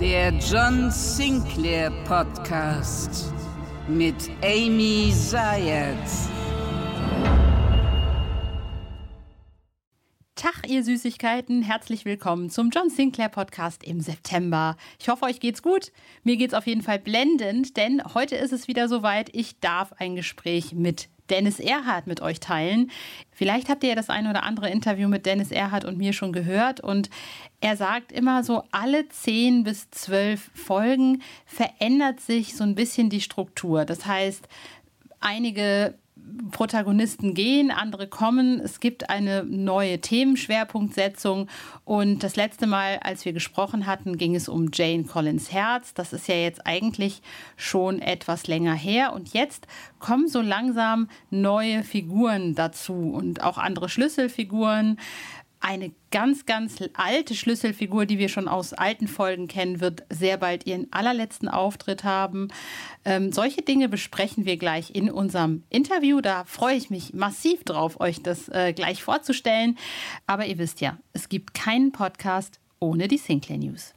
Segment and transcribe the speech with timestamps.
[0.00, 3.32] Der John Sinclair Podcast
[3.88, 5.96] mit Amy Zayat.
[10.36, 11.62] Tag, ihr Süßigkeiten.
[11.62, 14.76] Herzlich willkommen zum John Sinclair Podcast im September.
[15.00, 15.90] Ich hoffe, euch geht's gut.
[16.22, 19.34] Mir geht's auf jeden Fall blendend, denn heute ist es wieder soweit.
[19.34, 22.90] Ich darf ein Gespräch mit Dennis Erhardt mit euch teilen.
[23.30, 26.32] Vielleicht habt ihr ja das ein oder andere Interview mit Dennis Erhardt und mir schon
[26.32, 26.80] gehört.
[26.80, 27.10] Und
[27.60, 33.20] er sagt immer so, alle zehn bis zwölf Folgen verändert sich so ein bisschen die
[33.20, 33.84] Struktur.
[33.84, 34.48] Das heißt,
[35.20, 35.94] einige
[36.50, 38.60] Protagonisten gehen, andere kommen.
[38.60, 41.48] Es gibt eine neue Themenschwerpunktsetzung.
[41.84, 45.94] Und das letzte Mal, als wir gesprochen hatten, ging es um Jane Collins Herz.
[45.94, 47.22] Das ist ja jetzt eigentlich
[47.56, 49.12] schon etwas länger her.
[49.12, 49.66] Und jetzt
[49.98, 54.98] kommen so langsam neue Figuren dazu und auch andere Schlüsselfiguren.
[55.60, 60.66] Eine ganz, ganz alte Schlüsselfigur, die wir schon aus alten Folgen kennen, wird sehr bald
[60.66, 62.48] ihren allerletzten Auftritt haben.
[63.04, 66.20] Ähm, solche Dinge besprechen wir gleich in unserem Interview.
[66.20, 69.76] Da freue ich mich massiv drauf, euch das äh, gleich vorzustellen.
[70.26, 73.94] Aber ihr wisst ja, es gibt keinen Podcast ohne die Sinclair News.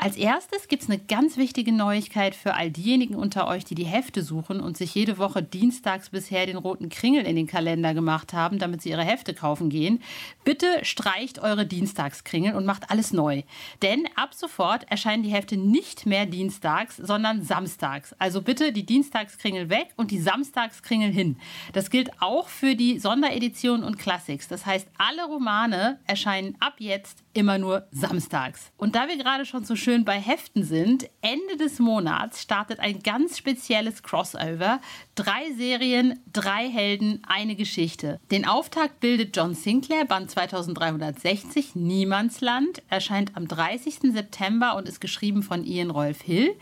[0.00, 3.84] Als erstes gibt es eine ganz wichtige Neuigkeit für all diejenigen unter euch, die die
[3.84, 8.32] Hefte suchen und sich jede Woche dienstags bisher den roten Kringel in den Kalender gemacht
[8.32, 10.00] haben, damit sie ihre Hefte kaufen gehen.
[10.44, 13.42] Bitte streicht eure Dienstagskringel und macht alles neu.
[13.82, 18.14] Denn ab sofort erscheinen die Hefte nicht mehr dienstags, sondern samstags.
[18.20, 21.38] Also bitte die Dienstagskringel weg und die Samstagskringel hin.
[21.72, 24.46] Das gilt auch für die Sonderedition und Classics.
[24.46, 28.70] Das heißt, alle Romane erscheinen ab jetzt immer nur samstags.
[28.76, 33.02] Und da wir gerade schon so schön bei Heften sind, Ende des Monats startet ein
[33.02, 34.82] ganz spezielles Crossover.
[35.14, 38.20] Drei Serien, drei Helden, eine Geschichte.
[38.30, 44.12] Den Auftakt bildet John Sinclair, Band 2360, Niemandsland, erscheint am 30.
[44.12, 46.54] September und ist geschrieben von Ian Rolf Hill.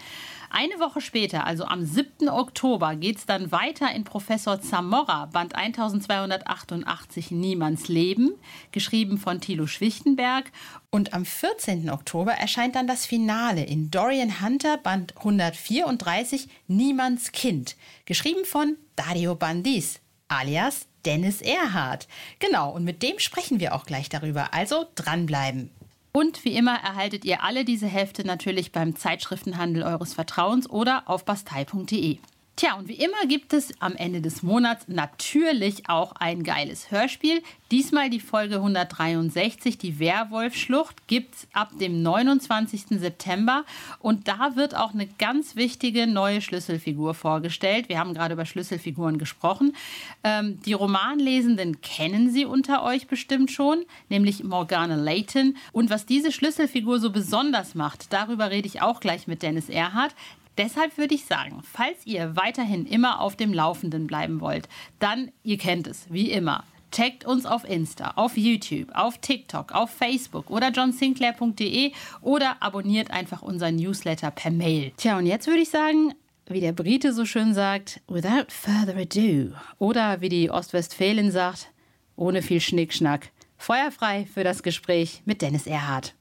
[0.59, 2.31] Eine Woche später, also am 7.
[2.31, 8.33] Oktober, geht es dann weiter in Professor Zamora, Band 1288 Niemands Leben,
[8.73, 10.51] geschrieben von Thilo Schwichtenberg.
[10.89, 11.91] Und am 14.
[11.91, 19.35] Oktober erscheint dann das Finale in Dorian Hunter, Band 134 Niemands Kind, geschrieben von Dario
[19.35, 22.09] Bandis, alias Dennis Erhardt.
[22.39, 24.55] Genau, und mit dem sprechen wir auch gleich darüber.
[24.55, 25.71] Also dranbleiben.
[26.17, 31.27] Und wie immer erhaltet ihr alle diese Hefte natürlich beim Zeitschriftenhandel eures Vertrauens oder auf
[31.27, 32.17] bastei.de.
[32.59, 37.43] Tja, und wie immer gibt es am Ende des Monats natürlich auch ein geiles Hörspiel.
[37.71, 42.99] Diesmal die Folge 163, die Werwolfschlucht, gibt es ab dem 29.
[42.99, 43.67] September.
[43.99, 47.91] Und da wird auch eine ganz wichtige neue Schlüsselfigur vorgestellt.
[47.91, 49.77] Wir haben gerade über Schlüsselfiguren gesprochen.
[50.25, 55.59] Ähm, die Romanlesenden kennen sie unter euch bestimmt schon, nämlich Morgana Layton.
[55.73, 60.15] Und was diese Schlüsselfigur so besonders macht, darüber rede ich auch gleich mit Dennis Erhardt.
[60.59, 64.69] Deshalb würde ich sagen, falls ihr weiterhin immer auf dem Laufenden bleiben wollt,
[64.99, 69.91] dann, ihr kennt es, wie immer, checkt uns auf Insta, auf YouTube, auf TikTok, auf
[69.91, 74.93] Facebook oder johnsinclair.de oder abonniert einfach unseren Newsletter per Mail.
[74.97, 76.15] Tja, und jetzt würde ich sagen,
[76.47, 79.53] wie der Brite so schön sagt, without further ado.
[79.79, 81.71] Oder wie die Ostwestfälin sagt,
[82.15, 83.31] ohne viel Schnickschnack.
[83.59, 86.15] Feuerfrei für das Gespräch mit Dennis Erhardt.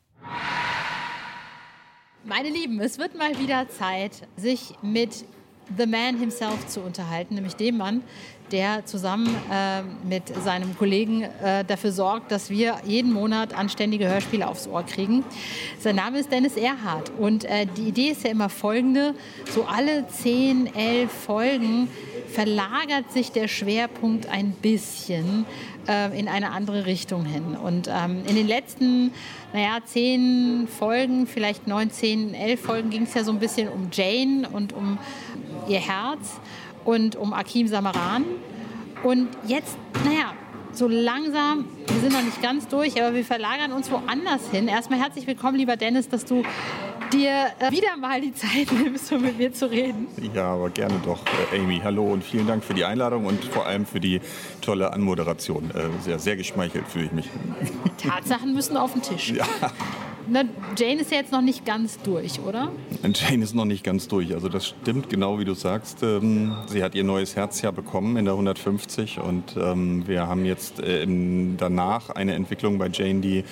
[2.28, 5.26] Meine Lieben, es wird mal wieder Zeit, sich mit
[5.78, 8.02] The Man himself zu unterhalten, nämlich dem Mann,
[8.52, 14.48] der zusammen äh, mit seinem Kollegen äh, dafür sorgt, dass wir jeden Monat anständige Hörspiele
[14.48, 15.24] aufs Ohr kriegen.
[15.80, 19.14] Sein Name ist Dennis Erhardt und äh, die Idee ist ja immer folgende,
[19.52, 21.88] so alle 10, 11 Folgen
[22.28, 25.46] verlagert sich der Schwerpunkt ein bisschen
[25.88, 27.56] äh, in eine andere Richtung hin.
[27.56, 29.12] Und ähm, in den letzten,
[29.54, 33.90] naja, zehn Folgen, vielleicht neun, zehn, elf Folgen ging es ja so ein bisschen um
[33.92, 34.98] Jane und um
[35.68, 36.40] ihr Herz
[36.84, 38.26] und um Akim Samaran.
[39.04, 40.34] Und jetzt, naja,
[40.78, 44.68] so langsam, wir sind noch nicht ganz durch, aber wir verlagern uns woanders hin.
[44.68, 46.44] Erstmal herzlich willkommen, lieber Dennis, dass du
[47.14, 50.08] dir äh, wieder mal die Zeit nimmst, um mit mir zu reden.
[50.34, 51.20] Ja, aber gerne doch,
[51.54, 51.80] äh, Amy.
[51.84, 54.20] Hallo und vielen Dank für die Einladung und vor allem für die
[54.62, 55.72] tolle Anmoderation.
[55.72, 57.30] Äh, sehr, sehr geschmeichelt fühle ich mich.
[57.98, 59.32] Tatsachen müssen auf den Tisch.
[59.32, 59.46] Ja.
[60.28, 60.44] Na,
[60.78, 62.72] Jane ist ja jetzt noch nicht ganz durch, oder?
[63.14, 64.34] Jane ist noch nicht ganz durch.
[64.34, 66.02] Also das stimmt genau, wie du sagst.
[66.04, 70.46] Ähm, sie hat ihr neues Herz ja bekommen in der 150 und ähm, wir haben
[70.46, 71.06] jetzt äh,
[71.58, 73.44] danach eine Entwicklung bei Jane, die,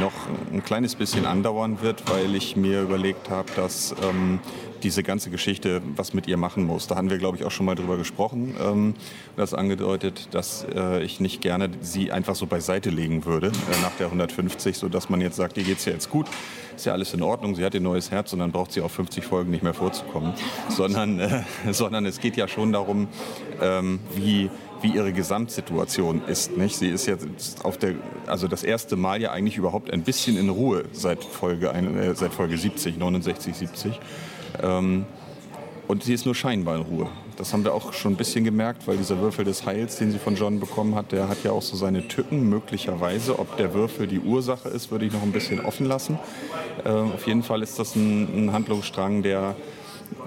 [0.00, 0.12] noch
[0.52, 4.40] ein kleines bisschen andauern wird, weil ich mir überlegt habe, dass ähm,
[4.84, 6.86] diese ganze Geschichte was mit ihr machen muss.
[6.86, 8.54] Da haben wir, glaube ich, auch schon mal drüber gesprochen.
[8.60, 8.94] Ähm,
[9.36, 13.96] das angedeutet, dass äh, ich nicht gerne sie einfach so beiseite legen würde äh, nach
[13.98, 16.26] der 150, sodass man jetzt sagt, ihr geht es ja jetzt gut,
[16.76, 18.92] ist ja alles in Ordnung, sie hat ein neues Herz und dann braucht sie auf
[18.92, 20.34] 50 Folgen nicht mehr vorzukommen.
[20.68, 23.08] sondern, äh, sondern es geht ja schon darum,
[23.60, 24.50] ähm, wie
[24.84, 26.58] wie ihre Gesamtsituation ist.
[26.58, 26.76] Nicht?
[26.76, 27.94] Sie ist jetzt auf der,
[28.26, 32.34] also das erste Mal ja eigentlich überhaupt ein bisschen in Ruhe seit Folge, äh, seit
[32.34, 33.98] Folge 70, 69, 70.
[34.62, 35.06] Ähm,
[35.86, 37.08] und sie ist nur scheinbar in Ruhe.
[37.36, 40.18] Das haben wir auch schon ein bisschen gemerkt, weil dieser Würfel des Heils, den sie
[40.18, 43.38] von John bekommen hat, der hat ja auch so seine Tücken, möglicherweise.
[43.38, 46.18] Ob der Würfel die Ursache ist, würde ich noch ein bisschen offen lassen.
[46.84, 49.56] Äh, auf jeden Fall ist das ein, ein Handlungsstrang, der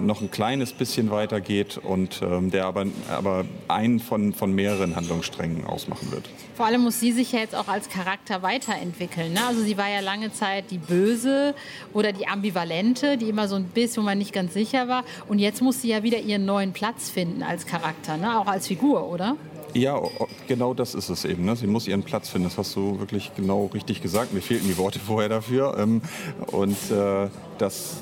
[0.00, 5.66] noch ein kleines bisschen weitergeht und ähm, der aber, aber einen von, von mehreren Handlungssträngen
[5.66, 6.28] ausmachen wird.
[6.54, 9.32] Vor allem muss sie sich ja jetzt auch als Charakter weiterentwickeln.
[9.32, 9.40] Ne?
[9.46, 11.54] Also sie war ja lange Zeit die Böse
[11.92, 15.04] oder die Ambivalente, die immer so ein bisschen, wo man nicht ganz sicher war.
[15.28, 18.38] Und jetzt muss sie ja wieder ihren neuen Platz finden als Charakter, ne?
[18.38, 19.36] auch als Figur, oder?
[19.74, 20.00] Ja,
[20.46, 21.44] genau das ist es eben.
[21.44, 21.54] Ne?
[21.54, 22.48] Sie muss ihren Platz finden.
[22.48, 24.32] Das hast du wirklich genau richtig gesagt.
[24.32, 25.76] Mir fehlten die Worte vorher dafür.
[25.78, 26.00] Ähm,
[26.46, 27.28] und äh,
[27.58, 27.98] das,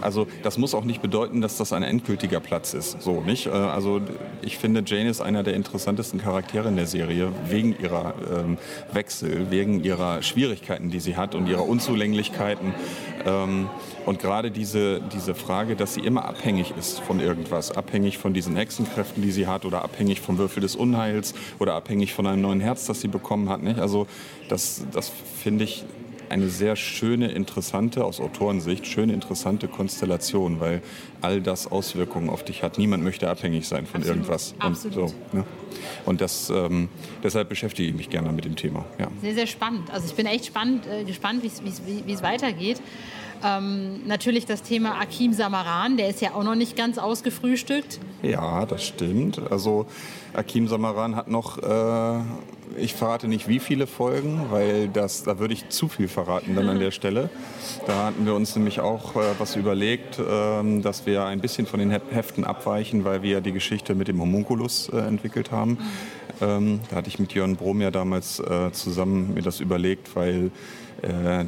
[0.00, 3.00] also, das muss auch nicht bedeuten, dass das ein endgültiger Platz ist.
[3.02, 3.46] So, nicht?
[3.46, 4.00] Äh, also
[4.42, 8.58] ich finde, Jane ist einer der interessantesten Charaktere in der Serie wegen ihrer ähm,
[8.92, 12.74] Wechsel, wegen ihrer Schwierigkeiten, die sie hat und ihrer Unzulänglichkeiten.
[13.26, 13.68] Ähm,
[14.06, 18.56] und gerade diese, diese Frage, dass sie immer abhängig ist von irgendwas, abhängig von diesen
[18.56, 22.60] Hexenkräften, die sie hat, oder abhängig vom Würfel des Unheils oder abhängig von einem neuen
[22.60, 23.62] Herz, das sie bekommen hat.
[23.62, 23.78] Nicht?
[23.78, 24.06] Also
[24.48, 25.12] das, das
[25.42, 25.84] finde ich
[26.30, 30.82] eine sehr schöne, interessante, aus Autorensicht, schöne, interessante Konstellation, weil
[31.20, 32.78] all das Auswirkungen auf dich hat.
[32.78, 34.16] Niemand möchte abhängig sein von Absolut.
[34.16, 34.54] irgendwas.
[34.58, 34.96] Absolut.
[34.96, 35.44] Und, so, ne?
[36.06, 36.88] und das, ähm,
[37.22, 38.84] deshalb beschäftige ich mich gerne mit dem Thema.
[38.98, 39.08] Ja.
[39.20, 39.90] Sehr, sehr spannend.
[39.90, 42.80] Also ich bin echt spannend, äh, gespannt, wie es weitergeht.
[43.44, 48.00] Ähm, natürlich das Thema Akim Samaran, der ist ja auch noch nicht ganz ausgefrühstückt.
[48.22, 49.40] Ja, das stimmt.
[49.50, 49.86] Also
[50.34, 52.20] Akim Samaran hat noch, äh,
[52.76, 56.68] ich verrate nicht wie viele Folgen, weil das, da würde ich zu viel verraten dann
[56.68, 57.30] an der Stelle.
[57.86, 61.78] Da hatten wir uns nämlich auch äh, was überlegt, äh, dass wir ein bisschen von
[61.78, 65.78] den Heften abweichen, weil wir die Geschichte mit dem Homunculus äh, entwickelt haben.
[66.40, 70.50] Ähm, da hatte ich mit Jörn Brom ja damals äh, zusammen mir das überlegt, weil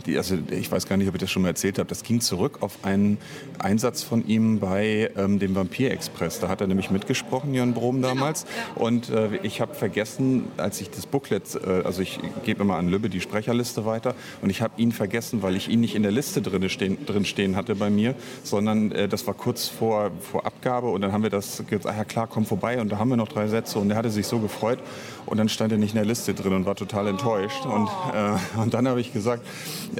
[0.06, 1.88] die, also ich weiß gar nicht, ob ich das schon mal erzählt habe.
[1.88, 3.18] Das ging zurück auf einen
[3.58, 6.40] Einsatz von ihm bei ähm, dem Vampir Express.
[6.40, 8.44] Da hat er nämlich mitgesprochen, Jörn Brom damals.
[8.44, 8.86] Genau, ja.
[8.86, 12.88] Und äh, ich habe vergessen, als ich das Booklet, äh, also ich gebe immer an
[12.88, 16.12] Lübbe die Sprecherliste weiter, und ich habe ihn vergessen, weil ich ihn nicht in der
[16.12, 20.46] Liste drin stehen, drin stehen hatte bei mir, sondern äh, das war kurz vor, vor
[20.46, 20.88] Abgabe.
[20.88, 22.80] Und dann haben wir das gesagt, ah ja klar, komm vorbei.
[22.80, 23.78] Und da haben wir noch drei Sätze.
[23.78, 24.78] Und er hatte sich so gefreut.
[25.26, 27.64] Und dann stand er nicht in der Liste drin und war total enttäuscht.
[27.64, 29.46] Und, äh, und dann habe ich gesagt,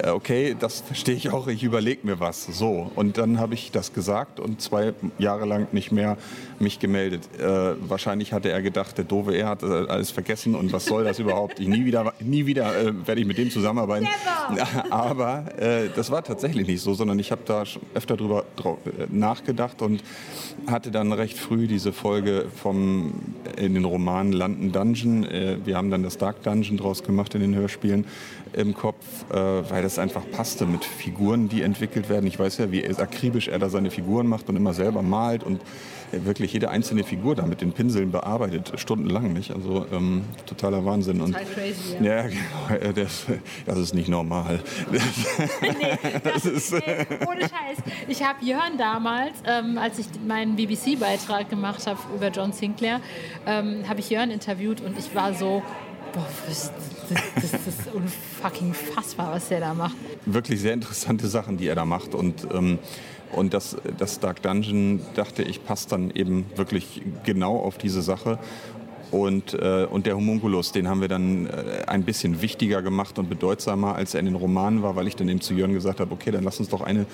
[0.06, 2.46] okay, das verstehe ich auch, ich überlege mir was.
[2.46, 2.90] So.
[2.94, 6.16] Und dann habe ich das gesagt und zwei Jahre lang nicht mehr
[6.58, 7.28] mich gemeldet.
[7.38, 11.04] Äh, wahrscheinlich hatte er gedacht, der doofe Er hat äh, alles vergessen und was soll
[11.04, 11.58] das überhaupt?
[11.60, 14.08] Ich, nie wieder, nie wieder äh, werde ich mit dem zusammenarbeiten.
[14.50, 14.84] Never.
[14.92, 19.82] Aber äh, das war tatsächlich nicht so, sondern ich habe da öfter drüber äh, nachgedacht
[19.82, 20.02] und
[20.66, 23.12] hatte dann recht früh diese Folge vom
[23.56, 25.09] in den Romanen London Dungeon.
[25.24, 28.04] Äh, wir haben dann das Dark Dungeon draus gemacht in den Hörspielen
[28.52, 32.26] im Kopf, äh, weil das einfach passte mit Figuren, die entwickelt werden.
[32.26, 35.60] Ich weiß ja, wie akribisch er da seine Figuren macht und immer selber malt und
[36.12, 39.52] wirklich jede einzelne Figur da mit den Pinseln bearbeitet, stundenlang nicht.
[39.52, 41.18] Also ähm, totaler Wahnsinn.
[41.18, 42.16] Total und, crazy, ja.
[42.16, 43.26] ja genau, äh, das,
[43.66, 44.60] das, ist nicht normal.
[44.90, 47.78] nee, das, das ist, ey, ohne Scheiß.
[48.08, 53.00] Ich habe Jörn damals, ähm, als ich meinen BBC-Beitrag gemacht habe über John Sinclair,
[53.46, 55.62] ähm, habe ich Jörn interviewt und ich war so,
[56.12, 56.70] boah, das,
[57.08, 59.96] das, das, ist unfucking fassbar, was der da macht.
[60.26, 62.14] Wirklich sehr interessante Sachen, die er da macht.
[62.14, 62.78] Und, ähm,
[63.32, 68.38] und das, das Dark Dungeon, dachte ich, passt dann eben wirklich genau auf diese Sache.
[69.10, 73.28] Und, äh, und der Homunculus, den haben wir dann äh, ein bisschen wichtiger gemacht und
[73.28, 76.12] bedeutsamer, als er in den Romanen war, weil ich dann eben zu Jörn gesagt habe,
[76.12, 77.06] okay, dann lass uns doch eine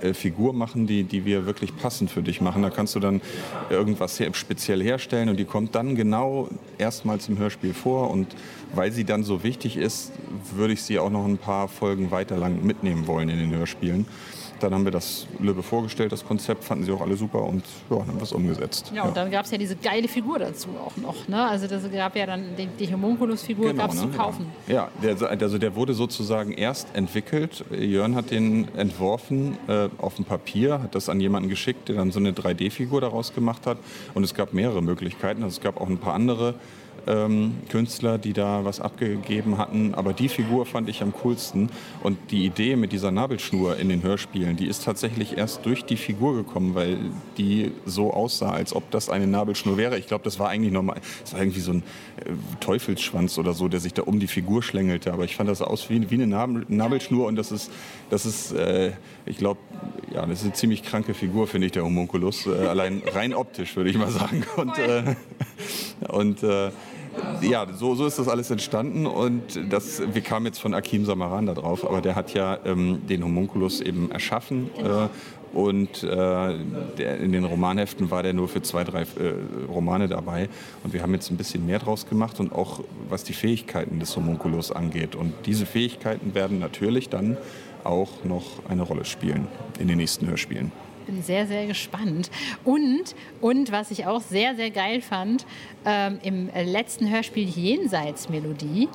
[0.00, 2.62] äh, Figur machen, die, die wir wirklich passend für dich machen.
[2.62, 3.22] Da kannst du dann
[3.70, 8.36] irgendwas her speziell herstellen und die kommt dann genau erstmals im Hörspiel vor und
[8.74, 10.12] weil sie dann so wichtig ist,
[10.54, 14.06] würde ich sie auch noch ein paar Folgen weiter lang mitnehmen wollen in den Hörspielen.
[14.60, 17.98] Dann haben wir das Löwe vorgestellt, das Konzept, fanden sie auch alle super und ja,
[17.98, 18.92] dann haben wir es umgesetzt.
[18.94, 21.28] Ja, und dann gab es ja diese geile Figur dazu auch noch.
[21.28, 21.42] Ne?
[21.42, 24.10] Also das gab ja dann die, die Homunculus-Figur Genau, gab es ne?
[24.10, 24.46] zu kaufen.
[24.66, 27.64] Ja, ja der, also der wurde sozusagen erst entwickelt.
[27.70, 32.10] Jörn hat den entworfen äh, auf dem Papier, hat das an jemanden geschickt, der dann
[32.10, 33.78] so eine 3D-Figur daraus gemacht hat.
[34.14, 35.42] Und es gab mehrere Möglichkeiten.
[35.42, 36.54] Also es gab auch ein paar andere
[37.08, 39.94] ähm, Künstler, die da was abgegeben hatten.
[39.94, 41.70] Aber die Figur fand ich am coolsten.
[42.02, 45.96] Und die Idee mit dieser Nabelschnur in den Hörspielen, die ist tatsächlich erst durch die
[45.96, 46.98] Figur gekommen, weil
[47.38, 49.98] die so aussah, als ob das eine Nabelschnur wäre.
[49.98, 51.00] Ich glaube, das war eigentlich normal.
[51.24, 51.82] Es war irgendwie so ein
[52.24, 55.12] äh, Teufelsschwanz oder so, der sich da um die Figur schlängelte.
[55.12, 57.70] Aber ich fand das aus wie, wie eine Nabel, Nabelschnur und das ist,
[58.10, 58.92] das ist äh,
[59.28, 59.60] ich glaube,
[60.12, 62.46] ja, das ist eine ziemlich kranke Figur, finde ich, der Homunculus.
[62.46, 64.44] Äh, allein rein optisch, würde ich mal sagen.
[64.56, 65.14] Und, äh,
[66.08, 66.70] und äh,
[67.40, 71.46] ja, so, so ist das alles entstanden und das, wir kamen jetzt von Akim Samaran
[71.46, 75.08] da drauf, aber der hat ja ähm, den Homunculus eben erschaffen äh,
[75.56, 76.08] und äh,
[76.98, 79.06] der, in den Romanheften war der nur für zwei, drei äh,
[79.68, 80.48] Romane dabei
[80.84, 84.16] und wir haben jetzt ein bisschen mehr draus gemacht und auch was die Fähigkeiten des
[84.16, 87.36] Homunculus angeht und diese Fähigkeiten werden natürlich dann
[87.84, 89.46] auch noch eine Rolle spielen
[89.78, 90.72] in den nächsten Hörspielen
[91.08, 92.30] bin sehr, sehr gespannt.
[92.64, 95.46] Und, und was ich auch sehr, sehr geil fand,
[95.84, 98.88] ähm, im letzten Hörspiel Jenseitsmelodie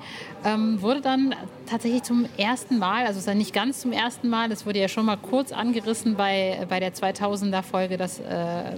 [0.46, 1.34] ähm, wurde dann
[1.66, 4.88] tatsächlich zum ersten Mal, also es ist nicht ganz zum ersten Mal, das wurde ja
[4.88, 8.24] schon mal kurz angerissen bei, bei der 2000er Folge, das, äh,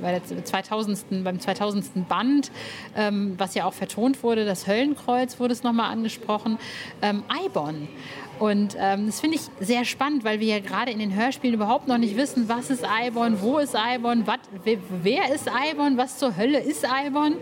[0.01, 1.23] bei der 2000.
[1.23, 2.07] beim 2000.
[2.07, 2.51] Band,
[2.95, 6.57] ähm, was ja auch vertont wurde, das Höllenkreuz wurde es nochmal angesprochen,
[7.01, 7.87] ähm, Eibon.
[8.39, 11.87] Und ähm, das finde ich sehr spannend, weil wir ja gerade in den Hörspielen überhaupt
[11.87, 16.35] noch nicht wissen, was ist Eibon, wo ist Eibon, wat, wer ist Eibon, was zur
[16.35, 17.35] Hölle ist Eibon.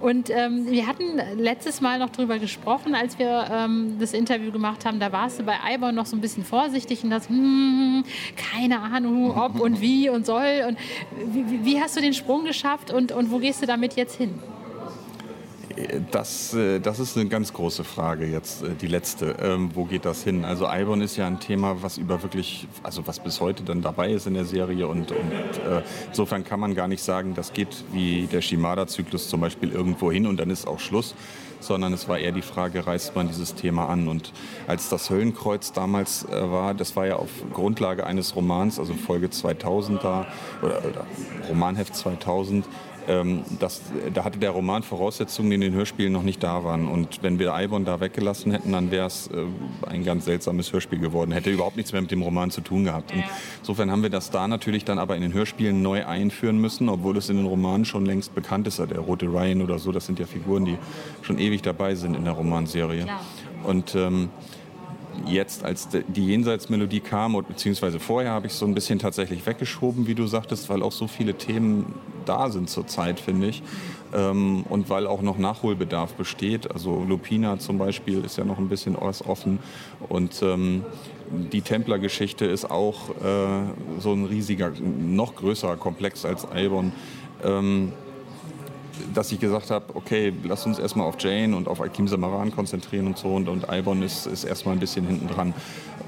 [0.00, 4.84] Und ähm, wir hatten letztes Mal noch darüber gesprochen, als wir ähm, das Interview gemacht
[4.84, 5.00] haben.
[5.00, 8.04] Da warst du bei Eibon noch so ein bisschen vorsichtig und das, hm,
[8.36, 10.64] keine Ahnung, ob und wie und soll.
[10.68, 10.78] Und
[11.32, 14.38] wie, wie hast du den Sprung geschafft und, und wo gehst du damit jetzt hin?
[16.10, 19.36] Das, äh, das ist eine ganz große Frage jetzt, äh, die letzte.
[19.42, 20.44] Ähm, wo geht das hin?
[20.44, 24.10] Also Eibon ist ja ein Thema, was über wirklich, also was bis heute dann dabei
[24.12, 25.32] ist in der Serie und, und
[25.68, 30.10] äh, insofern kann man gar nicht sagen, das geht wie der Shimada-Zyklus zum Beispiel irgendwo
[30.10, 31.14] hin und dann ist auch Schluss,
[31.60, 34.08] sondern es war eher die Frage, reißt man dieses Thema an?
[34.08, 34.32] Und
[34.66, 39.28] als das Höllenkreuz damals äh, war, das war ja auf Grundlage eines Romans, also Folge
[39.28, 40.26] 2000 da,
[40.62, 41.06] oder, oder
[41.50, 42.64] Romanheft 2000,
[43.08, 43.82] ähm, das,
[44.12, 46.88] da hatte der Roman Voraussetzungen, die in den Hörspielen noch nicht da waren.
[46.88, 49.44] Und wenn wir Eibon da weggelassen hätten, dann wäre es äh,
[49.86, 51.32] ein ganz seltsames Hörspiel geworden.
[51.32, 53.12] Hätte überhaupt nichts mehr mit dem Roman zu tun gehabt.
[53.12, 53.24] Und
[53.60, 57.16] insofern haben wir das da natürlich dann aber in den Hörspielen neu einführen müssen, obwohl
[57.16, 58.78] es in den Romanen schon längst bekannt ist.
[58.78, 60.78] Der Rote Ryan oder so, das sind ja Figuren, die
[61.22, 63.06] schon ewig dabei sind in der Romanserie.
[63.64, 64.30] Und ähm,
[65.26, 70.14] jetzt, als die Jenseitsmelodie kam, beziehungsweise vorher habe ich so ein bisschen tatsächlich weggeschoben, wie
[70.14, 71.94] du sagtest, weil auch so viele Themen
[72.24, 73.62] da sind zurzeit, finde ich.
[74.14, 76.70] Ähm, und weil auch noch Nachholbedarf besteht.
[76.70, 79.58] Also Lupina zum Beispiel ist ja noch ein bisschen offen.
[80.08, 80.84] Und ähm,
[81.30, 86.92] die Templer-Geschichte ist auch äh, so ein riesiger, noch größerer Komplex als Albon.
[87.44, 87.92] Ähm,
[89.14, 93.06] dass ich gesagt habe, okay, lass uns erstmal auf Jane und auf Akim Samaran konzentrieren
[93.06, 95.54] und so und, und Albon ist, ist erstmal ein bisschen hinten dran.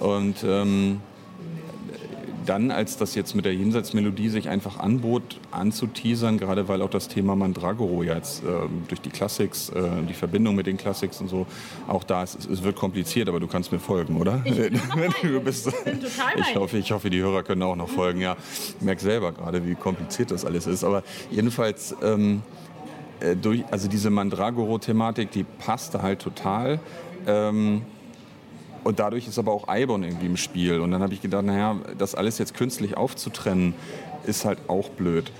[0.00, 1.00] Und ähm,
[2.48, 7.08] dann, als das jetzt mit der Jenseitsmelodie sich einfach anbot, anzuteasern, gerade weil auch das
[7.08, 8.46] Thema Mandragoro jetzt äh,
[8.88, 11.46] durch die Classics, äh, die Verbindung mit den Classics und so,
[11.88, 14.40] auch da ist, es wird kompliziert, aber du kannst mir folgen, oder?
[14.46, 14.56] Ich
[15.22, 15.70] du bist,
[16.36, 18.20] ich hoffe, ich hoffe, die Hörer können auch noch folgen.
[18.22, 18.36] Ja,
[18.78, 20.84] ich merke selber gerade, wie kompliziert das alles ist.
[20.84, 22.42] Aber jedenfalls, ähm,
[23.20, 26.80] äh, durch, also diese Mandragoro-Thematik, die passte halt total.
[27.26, 27.82] Ähm,
[28.84, 30.80] und dadurch ist aber auch Eibon irgendwie im Spiel.
[30.80, 33.74] Und dann habe ich gedacht, naja, das alles jetzt künstlich aufzutrennen,
[34.26, 35.30] ist halt auch blöd.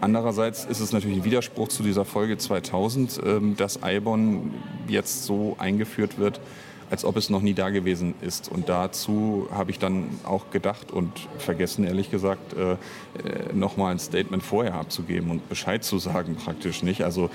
[0.00, 4.54] Andererseits ist es natürlich ein Widerspruch zu dieser Folge 2000, ähm, dass Eibon
[4.88, 6.40] jetzt so eingeführt wird,
[6.90, 8.50] als ob es noch nie da gewesen ist.
[8.50, 12.76] Und dazu habe ich dann auch gedacht und vergessen, ehrlich gesagt, äh, äh,
[13.54, 17.02] nochmal ein Statement vorher abzugeben und Bescheid zu sagen praktisch nicht.
[17.04, 17.30] Also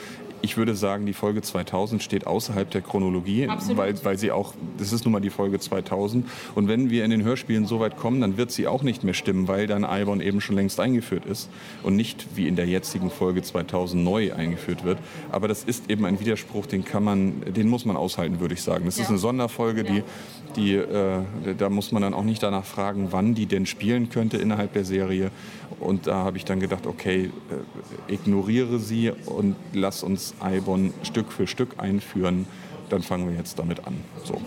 [0.46, 4.94] ich würde sagen, die Folge 2000 steht außerhalb der Chronologie, weil, weil sie auch, das
[4.94, 6.26] ist nun mal die Folge 2000.
[6.54, 9.16] Und wenn wir in den Hörspielen so weit kommen, dann wird sie auch nicht mehr
[9.16, 11.50] stimmen, weil dann Albon eben schon längst eingeführt ist
[11.82, 15.00] und nicht wie in der jetzigen Folge 2000 neu eingeführt wird.
[15.32, 18.62] Aber das ist eben ein Widerspruch, den kann man, den muss man aushalten, würde ich
[18.62, 18.86] sagen.
[18.86, 19.04] Das ja.
[19.04, 20.04] ist eine Sonderfolge, die,
[20.56, 21.24] die, äh,
[21.58, 24.86] da muss man dann auch nicht danach fragen, wann die denn spielen könnte innerhalb der
[24.86, 25.32] Serie.
[25.80, 27.32] Und da habe ich dann gedacht, okay,
[28.10, 32.48] äh, ignoriere sie und lass uns Eibon Stück für Stück einführen
[32.90, 33.96] dann fangen wir jetzt damit an.
[34.24, 34.42] So.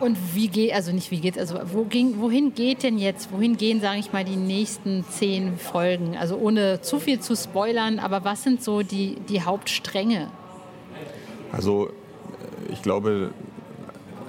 [0.00, 3.56] Und wie geht, also nicht wie geht's, also wo ging, wohin geht denn jetzt, wohin
[3.56, 6.16] gehen, sage ich mal, die nächsten zehn Folgen?
[6.16, 10.30] Also ohne zu viel zu spoilern, aber was sind so die, die Hauptstränge?
[11.52, 13.32] Also äh, ich glaube,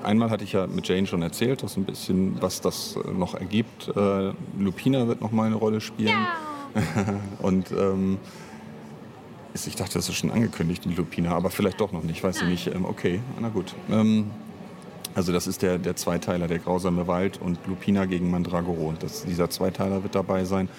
[0.03, 3.35] einmal hatte ich ja mit Jane schon erzählt, dass ein bisschen, was das äh, noch
[3.35, 3.89] ergibt.
[3.95, 6.09] Äh, Lupina wird noch mal eine Rolle spielen.
[6.09, 7.13] Ja.
[7.41, 8.17] Und ähm,
[9.53, 12.47] ich dachte, das ist schon angekündigt, die Lupina, aber vielleicht doch noch nicht, weiß ich
[12.47, 12.67] nicht.
[12.67, 13.73] Ähm, okay, na gut.
[13.89, 14.31] Ähm,
[15.13, 18.93] also das ist der, der Zweiteiler, der grausame Wald und Lupina gegen Mandragoro.
[18.99, 20.69] Das, dieser Zweiteiler wird dabei sein.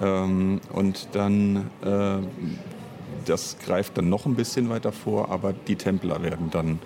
[0.00, 2.18] Ähm, und dann, äh,
[3.24, 6.78] das greift dann noch ein bisschen weiter vor, aber die Templer werden dann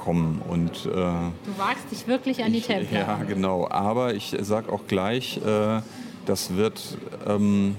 [0.00, 0.40] kommen.
[0.48, 3.00] Und, äh, du wagst dich wirklich an die Templer.
[3.00, 3.68] Ja, genau.
[3.68, 5.82] Aber ich sage auch gleich, äh,
[6.26, 6.96] das wird...
[7.26, 7.76] Ähm,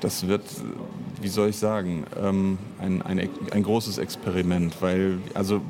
[0.00, 0.42] das wird,
[1.22, 5.62] wie soll ich sagen, ähm, ein, ein, ein großes Experiment, weil also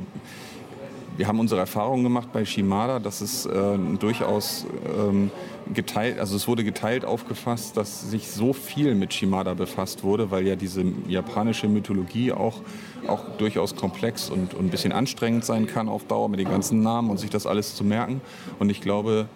[1.17, 4.67] wir haben unsere Erfahrungen gemacht bei Shimada, dass es äh, durchaus
[4.99, 5.31] ähm,
[5.73, 10.47] geteilt, also es wurde geteilt aufgefasst, dass sich so viel mit Shimada befasst wurde, weil
[10.47, 12.61] ja diese japanische Mythologie auch,
[13.09, 16.83] auch durchaus komplex und, und ein bisschen anstrengend sein kann auf Dauer mit den ganzen
[16.83, 18.21] Namen und sich das alles zu merken.
[18.59, 19.29] Und ich glaube,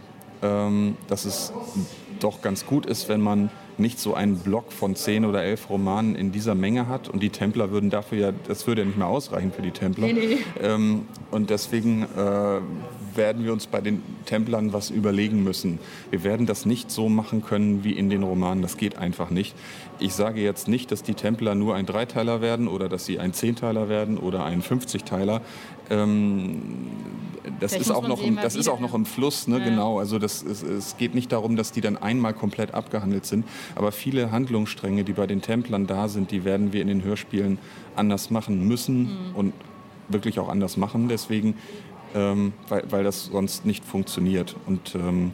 [0.42, 1.52] ähm, dass es
[2.20, 6.14] doch ganz gut ist, wenn man nicht so einen Block von zehn oder elf Romanen
[6.14, 7.08] in dieser Menge hat.
[7.08, 10.06] Und die Templer würden dafür ja, das würde ja nicht mehr ausreichen für die Templer.
[10.06, 10.36] Nee, nee.
[10.62, 12.60] Ähm, und deswegen äh,
[13.16, 15.78] werden wir uns bei den Templern was überlegen müssen.
[16.10, 18.62] Wir werden das nicht so machen können wie in den Romanen.
[18.62, 19.54] Das geht einfach nicht.
[19.98, 23.32] Ich sage jetzt nicht, dass die Templer nur ein Dreiteiler werden oder dass sie ein
[23.32, 25.42] Zehnteiler werden oder ein Fünfzigteiler.
[25.90, 26.62] Ähm,
[27.58, 29.58] das ist auch noch, im, das ist auch noch im Fluss, ne?
[29.58, 29.64] Ja.
[29.64, 29.98] genau.
[29.98, 33.44] Also das, es, es, geht nicht darum, dass die dann einmal komplett abgehandelt sind.
[33.74, 37.58] Aber viele Handlungsstränge, die bei den Templern da sind, die werden wir in den Hörspielen
[37.96, 39.36] anders machen müssen mhm.
[39.36, 39.52] und
[40.08, 41.08] wirklich auch anders machen.
[41.08, 41.54] Deswegen
[42.14, 44.56] ähm, weil, weil das sonst nicht funktioniert.
[44.66, 45.32] Und ähm,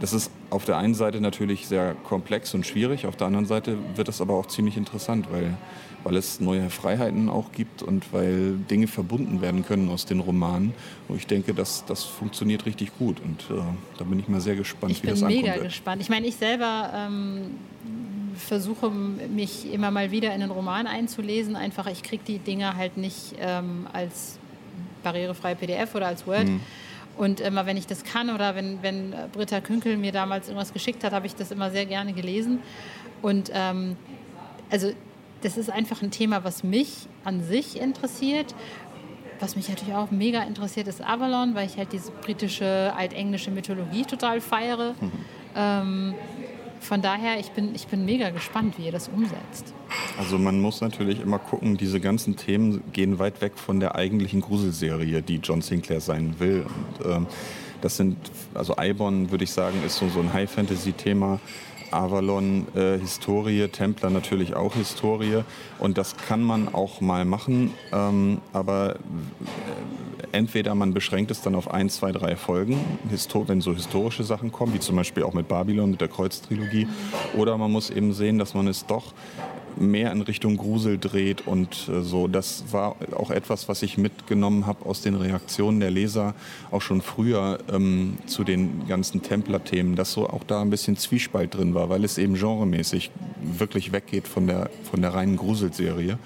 [0.00, 3.78] das ist auf der einen Seite natürlich sehr komplex und schwierig, auf der anderen Seite
[3.96, 5.56] wird es aber auch ziemlich interessant, weil,
[6.04, 10.74] weil es neue Freiheiten auch gibt und weil Dinge verbunden werden können aus den Romanen.
[11.08, 13.62] Und ich denke, dass das funktioniert richtig gut und äh,
[13.98, 15.38] da bin ich mal sehr gespannt, ich wie das ankommt.
[15.38, 16.02] Ich bin mega gespannt.
[16.02, 17.56] Ich meine, ich selber ähm,
[18.36, 21.56] versuche mich immer mal wieder in einen Roman einzulesen.
[21.56, 24.38] Einfach, ich kriege die Dinge halt nicht ähm, als
[25.02, 26.48] barrierefreie PDF oder als Word.
[26.48, 26.60] Mhm.
[27.16, 31.04] Und immer wenn ich das kann oder wenn, wenn Britta Künkel mir damals irgendwas geschickt
[31.04, 32.58] hat, habe ich das immer sehr gerne gelesen.
[33.22, 33.96] Und ähm,
[34.68, 34.92] also
[35.44, 38.54] das ist einfach ein Thema, was mich an sich interessiert.
[39.40, 44.04] Was mich natürlich auch mega interessiert, ist Avalon, weil ich halt diese britische, altenglische Mythologie
[44.04, 44.94] total feiere.
[45.00, 45.12] Mhm.
[45.54, 46.14] Ähm,
[46.80, 49.74] von daher, ich bin, ich bin mega gespannt, wie ihr das umsetzt.
[50.18, 54.40] Also man muss natürlich immer gucken, diese ganzen Themen gehen weit weg von der eigentlichen
[54.40, 56.64] Gruselserie, die John Sinclair sein will.
[57.00, 57.26] Und, ähm,
[57.80, 58.16] das sind,
[58.54, 61.38] also Ibon würde ich sagen, ist so, so ein High-Fantasy-Thema.
[61.90, 65.42] Avalon äh, Historie, Templer natürlich auch Historie.
[65.78, 68.98] Und das kann man auch mal machen, ähm, aber äh,
[70.32, 72.78] entweder man beschränkt es dann auf ein, zwei, drei Folgen,
[73.46, 76.88] wenn so historische Sachen kommen, wie zum Beispiel auch mit Babylon, mit der Kreuztrilogie,
[77.36, 79.12] oder man muss eben sehen, dass man es doch
[79.76, 82.28] mehr in Richtung Grusel dreht und äh, so.
[82.28, 86.34] Das war auch etwas, was ich mitgenommen habe aus den Reaktionen der Leser
[86.70, 91.54] auch schon früher ähm, zu den ganzen Templer-Themen, dass so auch da ein bisschen Zwiespalt
[91.54, 93.10] drin war, weil es eben genremäßig
[93.42, 96.18] wirklich weggeht von der, von der reinen Gruselserie.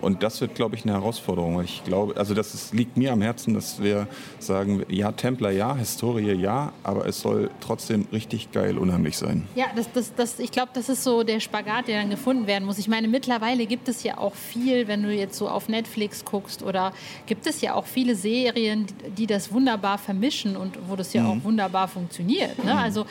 [0.00, 1.62] Und das wird, glaube ich, eine Herausforderung.
[1.62, 4.06] Ich glaube, also das ist, liegt mir am Herzen, dass wir
[4.38, 9.46] sagen, ja, Templer ja, Historie ja, aber es soll trotzdem richtig geil unheimlich sein.
[9.54, 12.64] Ja, das, das, das, ich glaube, das ist so der Spagat, der dann gefunden werden
[12.64, 12.78] muss.
[12.78, 16.62] Ich meine, mittlerweile gibt es ja auch viel, wenn du jetzt so auf Netflix guckst
[16.62, 16.92] oder
[17.26, 18.86] gibt es ja auch viele Serien,
[19.16, 21.28] die das wunderbar vermischen und wo das ja mhm.
[21.28, 22.62] auch wunderbar funktioniert.
[22.64, 22.72] Ne?
[22.72, 22.78] Mhm.
[22.78, 23.06] Also,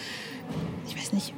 [0.87, 1.33] ich weiß nicht,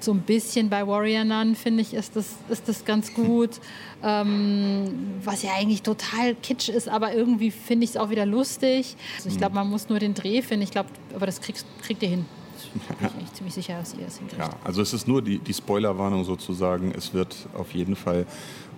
[0.00, 3.60] so ein bisschen bei Warrior Nun, finde ich, ist das, ist das ganz gut.
[4.02, 8.96] Ähm, was ja eigentlich total kitsch ist, aber irgendwie finde ich es auch wieder lustig.
[9.16, 10.62] Also ich glaube, man muss nur den Dreh finden.
[10.62, 12.24] Ich glaube, aber das kriegst, kriegt ihr hin.
[12.72, 14.40] Bin ich eigentlich ziemlich sicher, dass ihr es hinkriegt.
[14.40, 16.92] Ja, also es ist nur die, die Spoilerwarnung sozusagen.
[16.96, 18.26] Es wird auf jeden Fall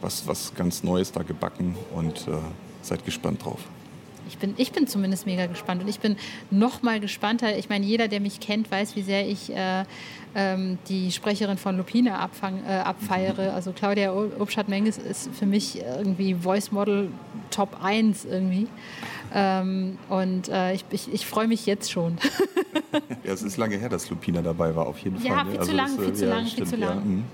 [0.00, 2.32] was, was ganz Neues da gebacken und äh,
[2.82, 3.60] seid gespannt drauf.
[4.28, 6.16] Ich bin, ich bin zumindest mega gespannt und ich bin
[6.50, 7.56] noch mal gespannter.
[7.56, 9.84] Ich meine, jeder, der mich kennt, weiß, wie sehr ich äh,
[10.37, 13.55] ähm, die Sprecherin von Lupina abfang, äh, abfeiere.
[13.55, 17.09] Also Claudia Obschat-Menges ist für mich irgendwie Voice Model
[17.51, 18.68] Top 1 irgendwie.
[19.35, 22.18] Ähm, und äh, ich, ich, ich freue mich jetzt schon.
[23.25, 25.38] ja, es ist lange her, dass Lupina dabei war, auf jeden ja, Fall.
[25.38, 27.25] Ja, viel, also zu lang, viel zu lang, viel zu lang, viel zu lang.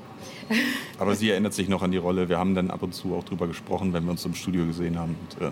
[0.98, 2.28] Aber sie erinnert sich noch an die Rolle.
[2.28, 4.96] Wir haben dann ab und zu auch drüber gesprochen, wenn wir uns im Studio gesehen
[4.96, 5.16] haben.
[5.20, 5.50] Und, äh,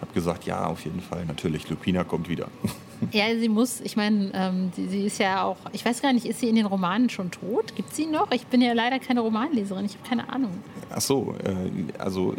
[0.00, 2.48] habe gesagt, ja, auf jeden Fall, natürlich, Lupina kommt wieder.
[3.12, 6.26] Ja, sie muss, ich meine, ähm, sie, sie, ist ja auch, ich weiß gar nicht,
[6.26, 7.74] ist sie in den Romanen schon tot?
[7.76, 8.30] Gibt sie noch?
[8.32, 10.52] Ich bin ja leider keine Romanleserin, ich habe keine Ahnung.
[10.90, 12.34] Ach so, äh, also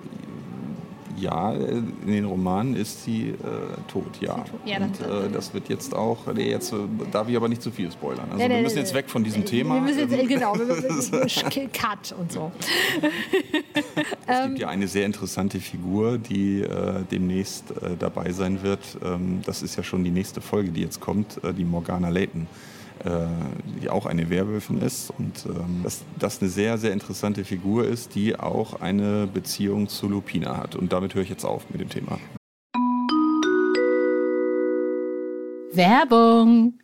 [1.20, 3.34] ja, in den Romanen ist sie äh,
[3.88, 4.46] tot, ja.
[4.66, 6.78] ja und äh, das wird jetzt auch, nee, jetzt äh,
[7.12, 8.28] darf ich aber nicht zu viel spoilern.
[8.32, 9.76] Also ja, wir müssen jetzt weg von diesem Thema.
[9.76, 10.54] Wir müssen jetzt, genau,
[11.74, 12.52] Cut und so.
[14.28, 18.82] es gibt ja eine sehr interessante Figur, die äh, demnächst äh, dabei sein wird.
[19.04, 22.48] Ähm, das ist ja schon die nächste Folge, die jetzt kommt, äh, die Morgana Layton.
[23.06, 23.28] Äh,
[23.80, 28.16] die auch eine Werwölfin ist und ähm, dass das eine sehr, sehr interessante Figur ist,
[28.16, 30.76] die auch eine Beziehung zu Lupina hat.
[30.76, 32.20] Und damit höre ich jetzt auf mit dem Thema.
[35.74, 36.80] Werbung!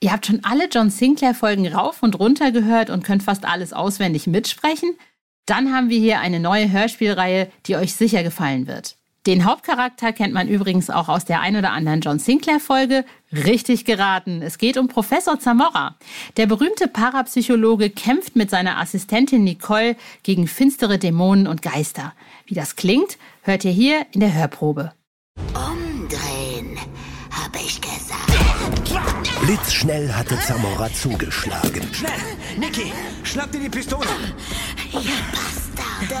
[0.00, 4.26] Ihr habt schon alle John Sinclair-Folgen rauf und runter gehört und könnt fast alles auswendig
[4.26, 4.96] mitsprechen?
[5.46, 8.96] Dann haben wir hier eine neue Hörspielreihe, die euch sicher gefallen wird.
[9.26, 13.04] Den Hauptcharakter kennt man übrigens auch aus der ein oder anderen John Sinclair-Folge.
[13.32, 14.40] Richtig geraten.
[14.40, 15.96] Es geht um Professor Zamora.
[16.38, 22.14] Der berühmte Parapsychologe kämpft mit seiner Assistentin Nicole gegen finstere Dämonen und Geister.
[22.46, 24.92] Wie das klingt, hört ihr hier in der Hörprobe.
[25.54, 26.78] Umdrehen,
[27.30, 28.30] hab ich gesagt.
[29.42, 31.86] Blitzschnell hatte Zamora zugeschlagen.
[31.92, 32.10] Schnell!
[32.58, 34.06] Niki, schnapp dir die Pistole!
[34.92, 35.00] Ihr
[35.32, 36.20] Bastarde!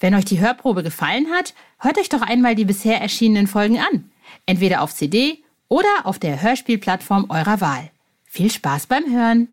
[0.00, 4.10] Wenn euch die Hörprobe gefallen hat, hört euch doch einmal die bisher erschienenen Folgen an.
[4.46, 7.90] Entweder auf CD oder auf der Hörspielplattform eurer Wahl.
[8.24, 9.48] Viel Spaß beim Hören.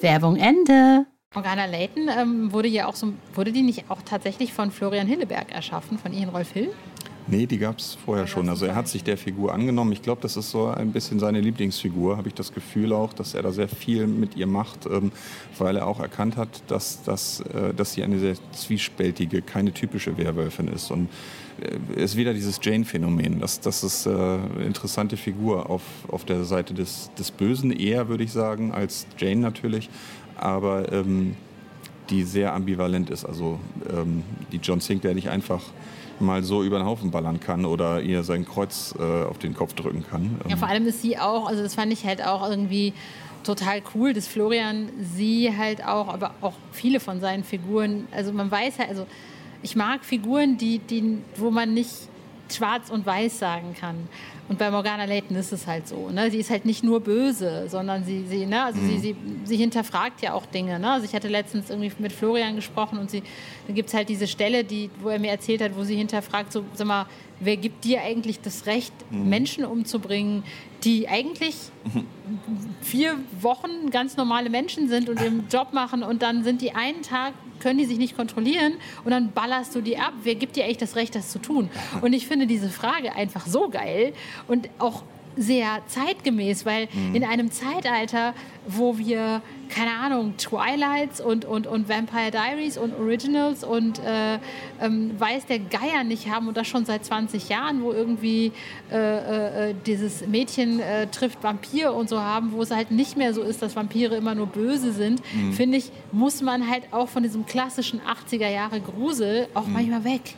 [0.00, 1.06] Werbung Ende.
[1.34, 5.52] Morgana Layton ähm, wurde ja auch so, wurde die nicht auch tatsächlich von Florian Hilleberg
[5.52, 6.72] erschaffen, von Ian Rolf Hill?
[7.26, 8.48] Nee, die gab es vorher schon.
[8.48, 9.92] Also er hat sich der Figur angenommen.
[9.92, 13.34] Ich glaube, das ist so ein bisschen seine Lieblingsfigur, habe ich das Gefühl auch, dass
[13.34, 15.12] er da sehr viel mit ihr macht, ähm,
[15.58, 20.16] weil er auch erkannt hat, dass, dass, äh, dass sie eine sehr zwiespältige, keine typische
[20.18, 20.90] Werwölfin ist.
[20.90, 21.08] Und
[21.60, 23.40] äh, ist wieder dieses Jane-Phänomen.
[23.40, 28.08] Das, das ist äh, eine interessante Figur auf, auf der Seite des, des Bösen eher,
[28.08, 29.88] würde ich sagen, als Jane natürlich.
[30.36, 31.36] Aber ähm,
[32.10, 33.24] die sehr ambivalent ist.
[33.24, 35.62] Also ähm, die John Sinclair nicht einfach
[36.20, 39.74] mal so über den Haufen ballern kann oder ihr sein Kreuz äh, auf den Kopf
[39.74, 40.40] drücken kann.
[40.48, 42.92] Ja, vor allem ist sie auch, also das fand ich halt auch irgendwie
[43.44, 48.50] total cool, dass Florian sie halt auch, aber auch viele von seinen Figuren, also man
[48.50, 49.06] weiß halt, also
[49.62, 52.09] ich mag Figuren, die, die, wo man nicht
[52.56, 54.08] schwarz und weiß sagen kann.
[54.48, 56.10] Und bei Morgana Layton ist es halt so.
[56.10, 56.28] Ne?
[56.30, 58.64] Sie ist halt nicht nur böse, sondern sie, sie, ne?
[58.64, 58.88] also mhm.
[58.88, 60.80] sie, sie, sie hinterfragt ja auch Dinge.
[60.80, 60.90] Ne?
[60.90, 63.22] Also ich hatte letztens irgendwie mit Florian gesprochen und sie,
[63.66, 66.52] dann gibt es halt diese Stelle, die, wo er mir erzählt hat, wo sie hinterfragt,
[66.52, 67.06] so, sag mal,
[67.38, 69.28] wer gibt dir eigentlich das Recht, mhm.
[69.28, 70.42] Menschen umzubringen,
[70.84, 71.56] die eigentlich
[72.80, 77.02] vier Wochen ganz normale Menschen sind und ihren Job machen und dann sind die einen
[77.02, 80.14] Tag können die sich nicht kontrollieren und dann ballerst du die ab.
[80.22, 81.68] Wer gibt dir eigentlich das Recht, das zu tun?
[82.00, 84.14] Und ich finde diese Frage einfach so geil
[84.48, 85.02] und auch
[85.36, 87.14] sehr zeitgemäß, weil mhm.
[87.14, 88.34] in einem Zeitalter,
[88.66, 94.38] wo wir, keine Ahnung, Twilights und, und, und Vampire Diaries und Originals und äh,
[94.80, 98.52] ähm, Weiß der Geier nicht haben und das schon seit 20 Jahren, wo irgendwie
[98.90, 103.16] äh, äh, äh, dieses Mädchen äh, trifft Vampir und so haben, wo es halt nicht
[103.16, 105.52] mehr so ist, dass Vampire immer nur böse sind, mhm.
[105.52, 109.72] finde ich, muss man halt auch von diesem klassischen 80er Jahre Grusel auch mhm.
[109.72, 110.34] manchmal weg.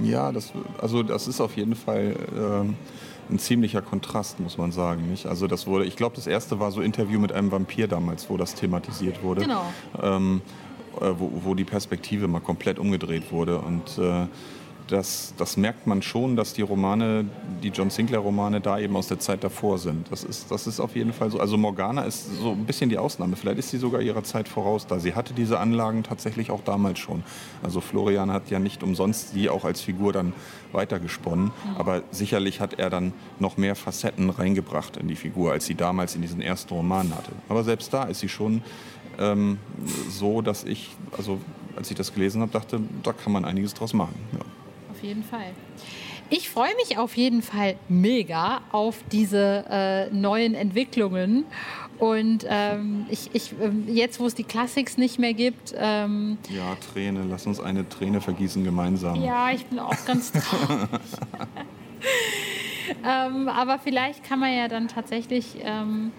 [0.00, 2.76] Ja, das, also das ist auf jeden Fall ähm,
[3.32, 5.08] ein ziemlicher Kontrast, muss man sagen.
[5.10, 5.26] Nicht?
[5.26, 8.36] Also das wurde, ich glaube, das erste war so Interview mit einem Vampir damals, wo
[8.36, 9.42] das thematisiert wurde.
[9.42, 9.64] Genau.
[10.00, 10.42] Ähm,
[11.00, 13.58] äh, wo, wo, die Perspektive mal komplett umgedreht wurde.
[13.58, 14.26] Und äh,
[14.88, 17.24] das, das merkt man schon, dass die Romane,
[17.62, 20.10] die John Sinclair-Romane da eben aus der Zeit davor sind.
[20.10, 21.40] Das ist, das ist auf jeden Fall so.
[21.40, 23.36] Also Morgana ist so ein bisschen die Ausnahme.
[23.36, 24.98] Vielleicht ist sie sogar ihrer Zeit voraus da.
[24.98, 27.22] Sie hatte diese Anlagen tatsächlich auch damals schon.
[27.62, 30.32] Also Florian hat ja nicht umsonst sie auch als Figur dann
[30.72, 31.46] weitergesponnen.
[31.46, 31.76] Mhm.
[31.76, 36.14] Aber sicherlich hat er dann noch mehr Facetten reingebracht in die Figur, als sie damals
[36.14, 37.32] in diesen ersten Romanen hatte.
[37.48, 38.62] Aber selbst da ist sie schon
[39.18, 39.58] ähm,
[40.08, 41.38] so, dass ich, also
[41.76, 44.14] als ich das gelesen habe, dachte, da kann man einiges draus machen.
[44.32, 44.40] Ja
[45.02, 45.52] jeden Fall.
[46.30, 51.44] Ich freue mich auf jeden Fall mega auf diese äh, neuen Entwicklungen.
[51.98, 55.74] Und ähm, ich, ich, ähm, jetzt, wo es die Classics nicht mehr gibt.
[55.76, 59.22] Ähm, ja, Träne, lass uns eine Träne vergießen gemeinsam.
[59.22, 60.88] Ja, ich bin auch ganz traurig.
[63.04, 66.12] ähm, aber vielleicht kann man ja dann tatsächlich, ähm,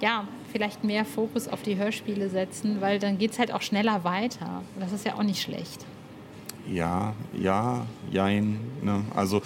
[0.00, 4.04] ja, vielleicht mehr Fokus auf die Hörspiele setzen, weil dann geht es halt auch schneller
[4.04, 4.62] weiter.
[4.80, 5.84] Das ist ja auch nicht schlecht.
[6.72, 8.60] Ja, ja, jein.
[8.82, 9.02] Ne?
[9.14, 9.42] Also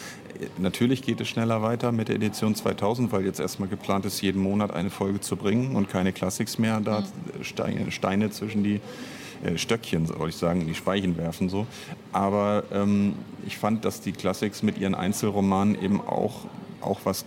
[0.59, 4.43] natürlich geht es schneller weiter mit der Edition 2000, weil jetzt erstmal geplant ist, jeden
[4.43, 7.45] Monat eine Folge zu bringen und keine Classics mehr, da mhm.
[7.45, 8.81] Steine, Steine zwischen die
[9.43, 11.49] äh, Stöckchen, soll ich sagen, die Speichen werfen.
[11.49, 11.67] So.
[12.13, 13.15] Aber ähm,
[13.47, 16.47] ich fand, dass die Classics mit ihren Einzelromanen eben auch,
[16.83, 17.25] auch was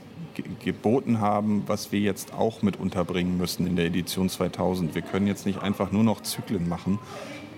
[0.63, 4.93] geboten haben, was wir jetzt auch mit unterbringen müssen in der Edition 2000.
[4.93, 6.99] Wir können jetzt nicht einfach nur noch Zyklen machen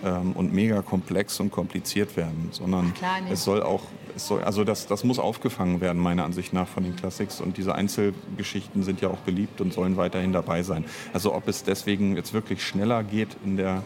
[0.04, 2.94] ähm, und mega komplex und kompliziert werden, sondern
[3.32, 3.84] es soll auch,
[4.16, 7.42] es soll, also das, das muss aufgefangen werden, meiner Ansicht nach, von den Classics.
[7.42, 10.86] Und diese Einzelgeschichten sind ja auch beliebt und sollen weiterhin dabei sein.
[11.14, 13.84] Also ob es deswegen jetzt wirklich schneller geht in der,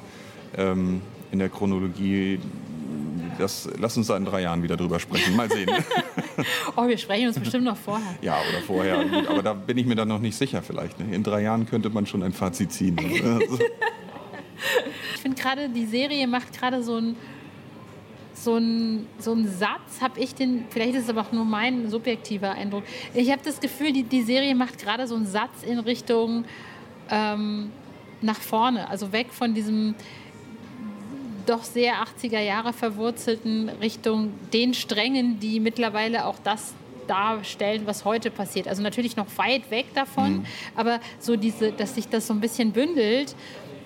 [0.56, 2.40] ähm, in der Chronologie,
[3.38, 5.36] das, lass uns da in drei Jahren wieder drüber sprechen.
[5.36, 5.70] Mal sehen.
[6.76, 8.16] oh, wir sprechen uns bestimmt noch vorher.
[8.22, 9.04] Ja, oder vorher.
[9.28, 11.00] Aber da bin ich mir dann noch nicht sicher vielleicht.
[11.00, 11.16] Ne?
[11.16, 12.96] In drei Jahren könnte man schon ein Fazit ziehen.
[15.16, 17.16] Ich finde gerade, die Serie macht gerade so ein
[18.36, 21.90] so ein, so ein Satz, habe ich den, vielleicht ist es aber auch nur mein
[21.90, 22.84] subjektiver Eindruck.
[23.14, 26.46] Ich habe das Gefühl, die, die Serie macht gerade so einen Satz in Richtung
[27.10, 27.72] ähm,
[28.22, 29.96] nach vorne, also weg von diesem
[31.46, 36.74] doch sehr 80er Jahre verwurzelten Richtung den Strängen, die mittlerweile auch das
[37.08, 38.68] darstellen, was heute passiert.
[38.68, 40.46] Also natürlich noch weit weg davon, mhm.
[40.76, 43.36] aber so diese, dass sich das so ein bisschen bündelt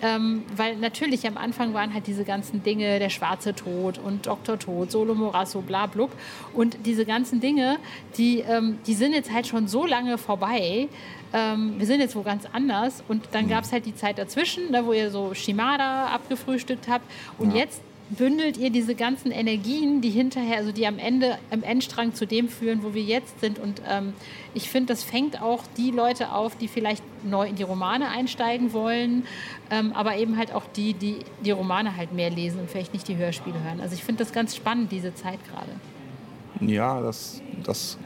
[0.01, 4.59] ähm, weil natürlich am Anfang waren halt diese ganzen Dinge, der schwarze Tod und Dr.
[4.59, 6.11] Tod, Solo Morasso, bla blub.
[6.53, 7.77] Und diese ganzen Dinge,
[8.17, 10.87] die, ähm, die sind jetzt halt schon so lange vorbei.
[11.33, 13.03] Ähm, wir sind jetzt wo ganz anders.
[13.07, 13.49] Und dann mhm.
[13.49, 17.05] gab es halt die Zeit dazwischen, da, wo ihr so Shimada abgefrühstückt habt.
[17.37, 17.61] Und ja.
[17.61, 22.25] jetzt bündelt ihr diese ganzen Energien, die hinterher, also die am Ende, im Endstrang zu
[22.25, 23.59] dem führen, wo wir jetzt sind.
[23.59, 24.13] Und ähm,
[24.53, 28.73] ich finde, das fängt auch die Leute auf, die vielleicht neu in die Romane einsteigen
[28.73, 29.25] wollen,
[29.69, 33.07] ähm, aber eben halt auch die, die die Romane halt mehr lesen und vielleicht nicht
[33.07, 33.81] die Hörspiele hören.
[33.81, 36.71] Also ich finde das ganz spannend, diese Zeit gerade.
[36.71, 37.97] Ja, das, das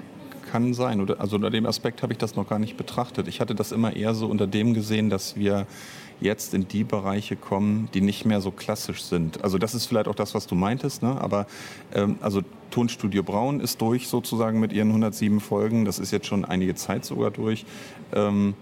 [0.52, 1.10] kann sein.
[1.18, 3.28] Also unter dem Aspekt habe ich das noch gar nicht betrachtet.
[3.28, 5.66] Ich hatte das immer eher so unter dem gesehen, dass wir
[6.22, 9.44] jetzt in die Bereiche kommen, die nicht mehr so klassisch sind.
[9.44, 11.20] Also das ist vielleicht auch das, was du meintest, ne?
[11.20, 11.48] aber
[11.94, 15.86] ähm, also Tonstudio Braun ist durch sozusagen mit ihren 107 Folgen.
[15.86, 17.66] Das ist jetzt schon einige Zeit sogar durch.
[18.14, 18.54] Ähm,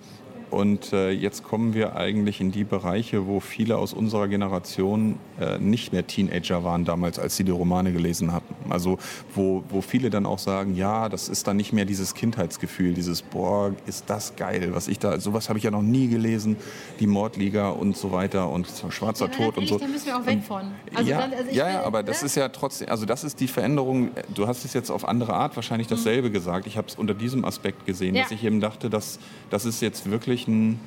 [0.49, 5.59] und äh, jetzt kommen wir eigentlich in die Bereiche, wo viele aus unserer Generation äh,
[5.59, 8.55] nicht mehr Teenager waren damals, als sie die Romane gelesen hatten.
[8.69, 8.97] Also
[9.35, 13.21] wo, wo viele dann auch sagen, ja, das ist dann nicht mehr dieses Kindheitsgefühl, dieses,
[13.21, 16.57] boah, ist das geil, was ich da, sowas habe ich ja noch nie gelesen,
[16.99, 19.77] die Mordliga und so weiter und Schwarzer ja, Tod und so.
[19.77, 20.71] Da müssen wir auch weg von.
[20.95, 22.05] Also ja, dann, also ja, will, aber ne?
[22.05, 25.33] das ist ja trotzdem, also das ist die Veränderung, du hast es jetzt auf andere
[25.33, 26.33] Art wahrscheinlich dasselbe mhm.
[26.33, 26.65] gesagt.
[26.65, 28.23] Ich habe es unter diesem Aspekt gesehen, ja.
[28.23, 30.79] dass ich eben dachte, dass das ist jetzt wirklich ein,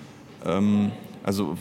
[0.45, 1.57] ähm, also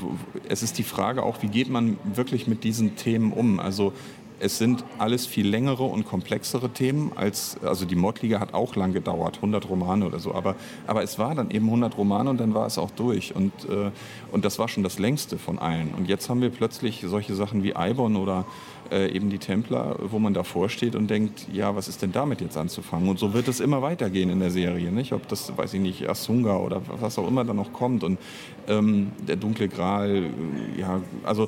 [0.47, 3.59] es ist die Frage auch, wie geht man wirklich mit diesen Themen um?
[3.59, 3.93] Also
[4.41, 8.91] es sind alles viel längere und komplexere Themen als, also die Mordliga hat auch lang
[8.91, 10.55] gedauert, 100 Romane oder so, aber,
[10.87, 13.91] aber es war dann eben 100 Romane und dann war es auch durch und, äh,
[14.31, 15.93] und das war schon das längste von allen.
[15.93, 18.45] Und jetzt haben wir plötzlich solche Sachen wie Eibon oder
[18.91, 22.41] äh, eben die Templer, wo man davor steht und denkt, ja, was ist denn damit
[22.41, 23.09] jetzt anzufangen?
[23.09, 25.13] Und so wird es immer weitergehen in der Serie, nicht?
[25.13, 28.19] Ob das, weiß ich nicht, Asunga oder was auch immer da noch kommt und
[28.67, 30.29] ähm, der dunkle Gral,
[30.77, 31.47] ja, also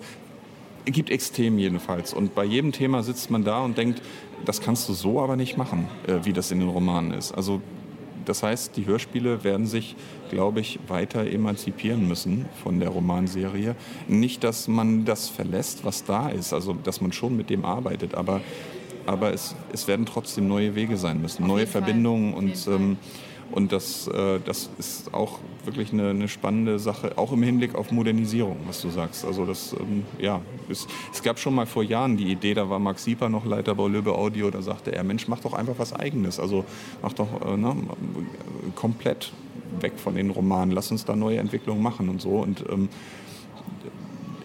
[0.85, 2.13] gibt Extrem jedenfalls.
[2.13, 4.01] Und bei jedem Thema sitzt man da und denkt,
[4.45, 7.31] das kannst du so aber nicht machen, äh, wie das in den Romanen ist.
[7.31, 7.61] Also
[8.25, 9.95] das heißt, die Hörspiele werden sich,
[10.29, 13.75] glaube ich, weiter emanzipieren müssen von der Romanserie.
[14.07, 18.15] Nicht, dass man das verlässt, was da ist, also dass man schon mit dem arbeitet,
[18.15, 18.41] aber,
[19.05, 22.97] aber es, es werden trotzdem neue Wege sein müssen, neue Verbindungen und ähm,
[23.51, 27.91] und das, äh, das ist auch wirklich eine, eine, spannende Sache, auch im Hinblick auf
[27.91, 29.25] Modernisierung, was du sagst.
[29.25, 32.79] Also das, ähm, ja, es, es, gab schon mal vor Jahren die Idee, da war
[32.79, 35.93] Max Sieper noch Leiter bei Löbe Audio, da sagte er, Mensch, mach doch einfach was
[35.93, 36.39] Eigenes.
[36.39, 36.65] Also
[37.01, 37.75] mach doch äh, ne,
[38.75, 39.31] komplett
[39.79, 42.37] weg von den Romanen, lass uns da neue Entwicklungen machen und so.
[42.37, 42.89] Und ähm,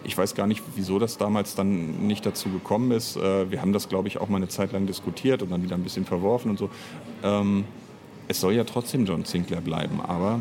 [0.03, 3.15] ich weiß gar nicht, wieso das damals dann nicht dazu gekommen ist.
[3.15, 5.75] Äh, wir haben das, glaube ich, auch mal eine Zeit lang diskutiert und dann wieder
[5.75, 6.69] ein bisschen verworfen und so.
[8.29, 10.39] Es soll ja trotzdem John Sinclair bleiben, aber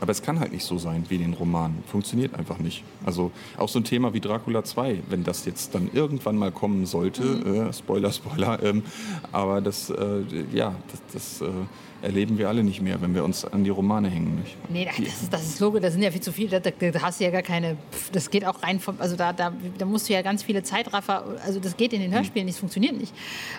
[0.00, 1.82] Aber es kann halt nicht so sein wie in den Romanen.
[1.86, 2.84] Funktioniert einfach nicht.
[3.06, 6.84] Also auch so ein Thema wie Dracula 2, wenn das jetzt dann irgendwann mal kommen
[6.84, 7.68] sollte, mhm.
[7.68, 8.82] äh, Spoiler, Spoiler, ähm,
[9.32, 11.50] aber das, äh, ja, das, das äh,
[12.04, 14.36] erleben wir alle nicht mehr, wenn wir uns an die Romane hängen.
[14.36, 14.56] Nicht?
[14.68, 17.18] Nee, das ist, das ist Logo, das sind ja viel zu viele, da, da, hast
[17.18, 17.76] du ja gar keine,
[18.12, 21.24] das geht auch rein, vom, also da, da, da musst du ja ganz viele Zeitraffer,
[21.44, 23.12] also das geht in den Hörspielen nicht, das funktioniert nicht.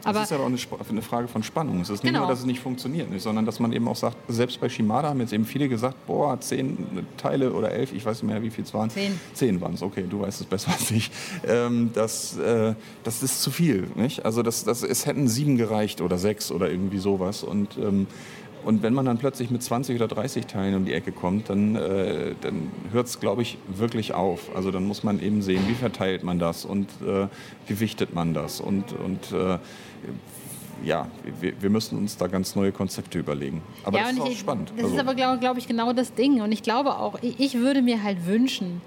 [0.03, 0.57] Aber das ist aber auch eine,
[0.89, 1.81] eine Frage von Spannung.
[1.81, 2.19] Es ist nicht genau.
[2.19, 5.19] nur, dass es nicht funktioniert, sondern dass man eben auch sagt, selbst bei Shimada haben
[5.19, 8.63] jetzt eben viele gesagt, boah, zehn Teile oder elf, ich weiß nicht mehr, wie viel
[8.63, 8.89] es waren.
[8.89, 9.19] Zehn.
[9.33, 11.09] Zehn waren es, okay, du weißt es besser als ich.
[11.47, 14.23] Ähm, das, äh, das ist zu viel, nicht?
[14.23, 18.07] Also das, das, es hätten sieben gereicht oder sechs oder irgendwie sowas und ähm,
[18.65, 21.75] und wenn man dann plötzlich mit 20 oder 30 Teilen um die Ecke kommt, dann,
[21.75, 24.49] äh, dann hört es, glaube ich, wirklich auf.
[24.55, 27.27] Also dann muss man eben sehen, wie verteilt man das und äh,
[27.67, 28.59] wie wichtet man das.
[28.59, 29.59] Und, und äh,
[30.83, 31.07] ja,
[31.39, 33.61] wir, wir, müssen uns da ganz neue Konzepte überlegen.
[33.83, 34.71] Aber ja, das ist auch ich, spannend.
[34.75, 34.95] Das also.
[34.95, 36.41] ist aber, glaube glaub ich, genau das Ding.
[36.41, 38.81] Und ich glaube auch, ich, ich würde mir halt wünschen,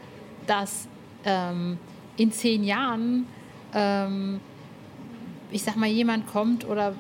[0.49, 0.89] dass
[1.25, 1.79] ähm,
[2.17, 3.27] in zehn Jahren,
[3.73, 4.41] ähm,
[5.53, 6.95] ich sag mal, jemand kommt oder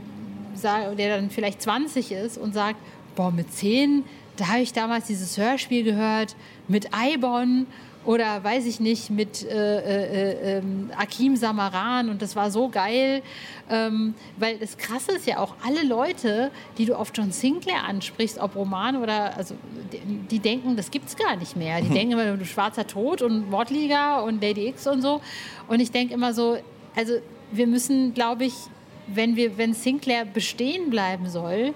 [0.62, 2.78] der dann vielleicht 20 ist und sagt,
[3.14, 4.04] boah, mit 10,
[4.37, 6.37] da habe ich damals dieses Hörspiel gehört
[6.68, 7.66] mit Eibon
[8.04, 10.62] oder weiß ich nicht, mit äh, äh, äh,
[10.96, 13.22] Akim Samaran und das war so geil.
[13.68, 18.38] Ähm, weil das Krasse ist ja auch, alle Leute, die du auf John Sinclair ansprichst,
[18.38, 19.56] ob Roman oder, also
[19.92, 19.98] die,
[20.30, 21.82] die denken, das gibt es gar nicht mehr.
[21.82, 21.94] Die mhm.
[21.94, 25.20] denken immer, du Schwarzer Tod und Mordliga und Lady X und so.
[25.66, 26.56] Und ich denke immer so,
[26.96, 27.14] also
[27.52, 28.54] wir müssen, glaube ich,
[29.14, 31.75] wenn, wir, wenn Sinclair bestehen bleiben soll,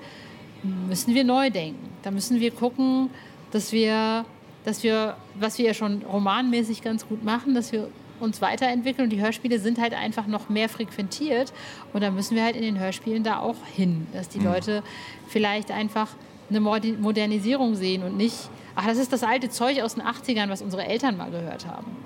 [0.63, 1.89] müssen wir neu denken.
[2.03, 3.11] Da müssen wir gucken,
[3.51, 4.25] dass wir,
[4.65, 7.89] dass wir, was wir ja schon romanmäßig ganz gut machen, dass wir
[8.21, 11.53] uns weiterentwickeln und die Hörspiele sind halt einfach noch mehr frequentiert
[11.93, 14.47] und da müssen wir halt in den Hörspielen da auch hin, dass die mhm.
[14.47, 14.83] Leute
[15.27, 16.09] vielleicht einfach
[16.49, 18.37] eine Modernisierung sehen und nicht,
[18.77, 21.97] ach, das ist das alte Zeug aus den 80ern, was unsere Eltern mal gehört haben.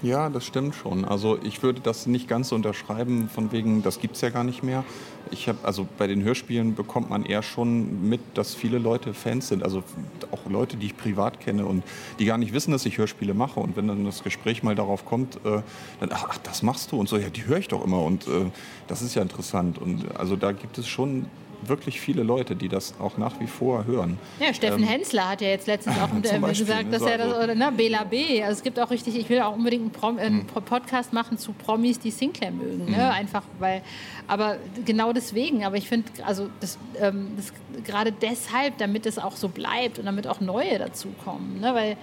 [0.00, 1.04] Ja, das stimmt schon.
[1.04, 4.44] Also ich würde das nicht ganz so unterschreiben, von wegen, das gibt es ja gar
[4.44, 4.84] nicht mehr.
[5.32, 9.48] Ich habe, also bei den Hörspielen bekommt man eher schon mit, dass viele Leute Fans
[9.48, 9.64] sind.
[9.64, 9.82] Also
[10.30, 11.82] auch Leute, die ich privat kenne und
[12.20, 13.58] die gar nicht wissen, dass ich Hörspiele mache.
[13.58, 15.62] Und wenn dann das Gespräch mal darauf kommt, äh,
[15.98, 18.02] dann, ach, das machst du und so, ja, die höre ich doch immer.
[18.02, 18.46] Und äh,
[18.86, 19.78] das ist ja interessant.
[19.78, 21.26] Und also da gibt es schon
[21.62, 24.18] wirklich viele Leute, die das auch nach wie vor hören.
[24.40, 26.08] Ja, Steffen ähm, Hensler hat ja jetzt letztens auch
[26.40, 28.42] Beispiel, gesagt, dass so er das, oder ne, Bela B.
[28.42, 30.64] Also es gibt auch richtig, ich will auch unbedingt einen, Prom, einen hm.
[30.64, 32.90] Podcast machen zu Promis, die Sinclair mögen.
[32.90, 32.96] Ne?
[32.96, 33.12] Hm.
[33.12, 33.82] Einfach weil,
[34.26, 37.52] aber genau deswegen, aber ich finde, also das, ähm, das,
[37.84, 41.60] gerade deshalb, damit es auch so bleibt und damit auch neue dazukommen.
[41.60, 41.74] Ne?
[41.74, 41.96] Weil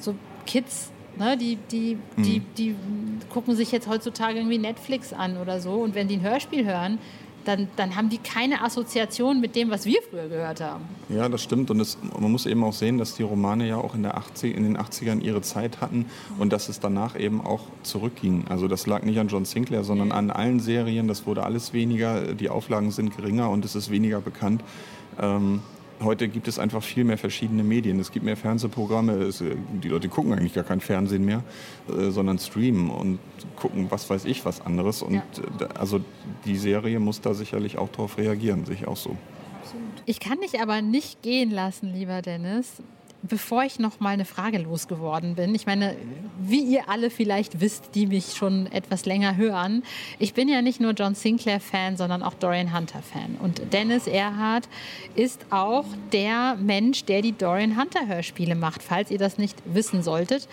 [0.00, 0.14] so
[0.46, 2.22] Kids Ne, die, die, mhm.
[2.24, 2.76] die, die
[3.32, 5.74] gucken sich jetzt heutzutage irgendwie Netflix an oder so.
[5.74, 6.98] Und wenn die ein Hörspiel hören,
[7.44, 10.84] dann, dann haben die keine Assoziation mit dem, was wir früher gehört haben.
[11.08, 11.70] Ja, das stimmt.
[11.70, 14.56] Und es, man muss eben auch sehen, dass die Romane ja auch in, der 80,
[14.56, 16.06] in den 80ern ihre Zeit hatten
[16.38, 18.44] und dass es danach eben auch zurückging.
[18.48, 21.08] Also das lag nicht an John Sinclair, sondern an allen Serien.
[21.08, 24.62] Das wurde alles weniger, die Auflagen sind geringer und es ist weniger bekannt.
[25.20, 25.60] Ähm,
[26.02, 28.00] heute gibt es einfach viel mehr verschiedene Medien.
[28.00, 29.12] Es gibt mehr Fernsehprogramme.
[29.14, 31.42] Es, äh, die Leute gucken eigentlich gar kein Fernsehen mehr,
[31.88, 33.18] äh, sondern streamen und
[33.56, 35.02] gucken, was weiß ich, was anderes.
[35.02, 35.22] Und ja.
[35.60, 36.00] äh, also
[36.44, 39.16] die Serie muss da sicherlich auch darauf reagieren, sich auch so.
[40.06, 42.82] Ich kann dich aber nicht gehen lassen, lieber Dennis,
[43.28, 45.96] bevor ich noch mal eine Frage losgeworden bin, ich meine,
[46.38, 49.82] wie ihr alle vielleicht wisst, die mich schon etwas länger hören,
[50.18, 53.36] ich bin ja nicht nur John Sinclair-Fan, sondern auch Dorian Hunter-Fan.
[53.40, 54.68] Und Dennis Erhardt
[55.14, 60.48] ist auch der Mensch, der die Dorian Hunter-Hörspiele macht, falls ihr das nicht wissen solltet.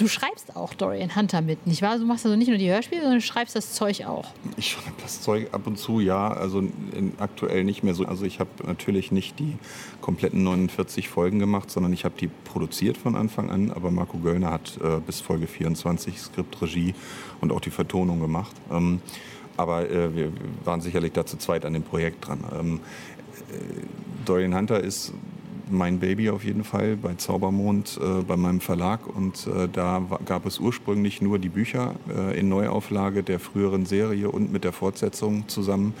[0.00, 1.98] Du schreibst auch Dorian Hunter mit, nicht wahr?
[1.98, 4.32] Du machst also nicht nur die Hörspiele, sondern du schreibst das Zeug auch.
[4.56, 6.28] Ich schreibe das Zeug ab und zu, ja.
[6.32, 6.62] Also
[7.18, 8.06] aktuell nicht mehr so.
[8.06, 9.58] Also ich habe natürlich nicht die
[10.00, 13.70] kompletten 49 Folgen gemacht, sondern ich habe die produziert von Anfang an.
[13.70, 16.94] Aber Marco Göllner hat äh, bis Folge 24 Skript, Regie
[17.42, 18.56] und auch die Vertonung gemacht.
[18.72, 19.02] Ähm,
[19.58, 20.32] aber äh, wir
[20.64, 22.42] waren sicherlich da zu zweit an dem Projekt dran.
[22.58, 22.80] Ähm,
[23.50, 23.82] äh,
[24.24, 25.12] Dorian Hunter ist
[25.70, 30.46] mein Baby auf jeden Fall bei Zaubermond äh, bei meinem Verlag und äh, da gab
[30.46, 35.48] es ursprünglich nur die Bücher äh, in Neuauflage der früheren Serie und mit der Fortsetzung
[35.48, 35.94] zusammen.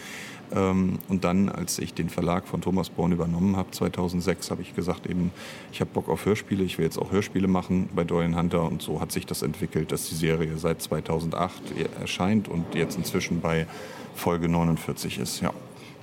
[0.52, 4.74] Ähm, und dann, als ich den Verlag von Thomas Born übernommen habe, 2006, habe ich
[4.74, 5.30] gesagt, eben,
[5.72, 8.82] ich habe Bock auf Hörspiele, ich will jetzt auch Hörspiele machen bei Dorian Hunter und
[8.82, 11.54] so hat sich das entwickelt, dass die Serie seit 2008
[12.00, 13.66] erscheint und jetzt inzwischen bei
[14.14, 15.40] Folge 49 ist.
[15.40, 15.52] Ja.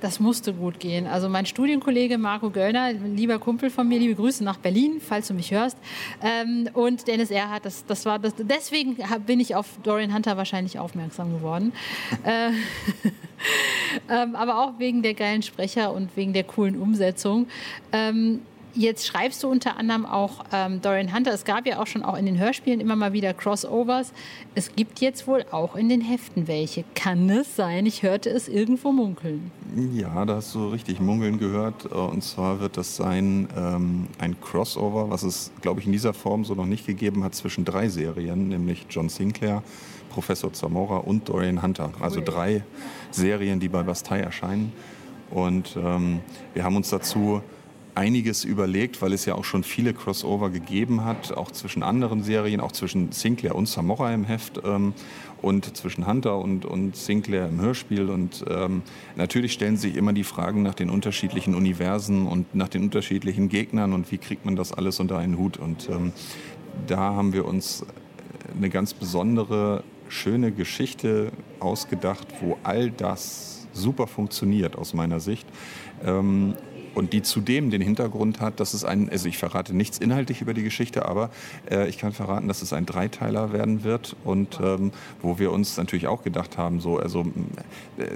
[0.00, 1.06] Das musste gut gehen.
[1.06, 5.34] Also mein Studienkollege Marco Göllner, lieber Kumpel von mir, liebe Grüße nach Berlin, falls du
[5.34, 5.76] mich hörst.
[6.22, 10.78] Ähm, und Dennis Erhardt, das, das war das, deswegen bin ich auf Dorian Hunter wahrscheinlich
[10.78, 11.72] aufmerksam geworden.
[12.24, 12.50] äh,
[14.08, 17.48] ähm, aber auch wegen der geilen Sprecher und wegen der coolen Umsetzung.
[17.92, 18.40] Ähm,
[18.78, 21.32] Jetzt schreibst du unter anderem auch ähm, Dorian Hunter.
[21.32, 24.12] Es gab ja auch schon auch in den Hörspielen immer mal wieder Crossovers.
[24.54, 26.84] Es gibt jetzt wohl auch in den Heften welche.
[26.94, 27.86] Kann es sein?
[27.86, 29.50] Ich hörte es irgendwo munkeln.
[29.92, 31.86] Ja, da hast du richtig munkeln gehört.
[31.86, 36.44] Und zwar wird das sein ähm, ein Crossover, was es, glaube ich, in dieser Form
[36.44, 39.64] so noch nicht gegeben hat zwischen drei Serien, nämlich John Sinclair,
[40.10, 41.90] Professor Zamora und Dorian Hunter.
[41.98, 42.62] Also drei
[43.10, 44.72] Serien, die bei Bastei erscheinen.
[45.32, 46.20] Und ähm,
[46.54, 47.42] wir haben uns dazu
[47.98, 52.60] einiges überlegt, weil es ja auch schon viele Crossover gegeben hat, auch zwischen anderen Serien,
[52.60, 54.94] auch zwischen Sinclair und Samora im Heft ähm,
[55.42, 58.08] und zwischen Hunter und, und Sinclair im Hörspiel.
[58.08, 58.82] Und ähm,
[59.16, 63.92] natürlich stellen sich immer die Fragen nach den unterschiedlichen Universen und nach den unterschiedlichen Gegnern
[63.92, 65.56] und wie kriegt man das alles unter einen Hut.
[65.56, 66.12] Und ähm,
[66.86, 67.84] da haben wir uns
[68.56, 75.48] eine ganz besondere, schöne Geschichte ausgedacht, wo all das super funktioniert aus meiner Sicht.
[76.04, 76.54] Ähm,
[76.94, 80.54] und die zudem den Hintergrund hat, dass es ein, also ich verrate nichts inhaltlich über
[80.54, 81.30] die Geschichte, aber
[81.70, 85.76] äh, ich kann verraten, dass es ein Dreiteiler werden wird und ähm, wo wir uns
[85.76, 87.22] natürlich auch gedacht haben, so, also
[87.98, 88.06] äh,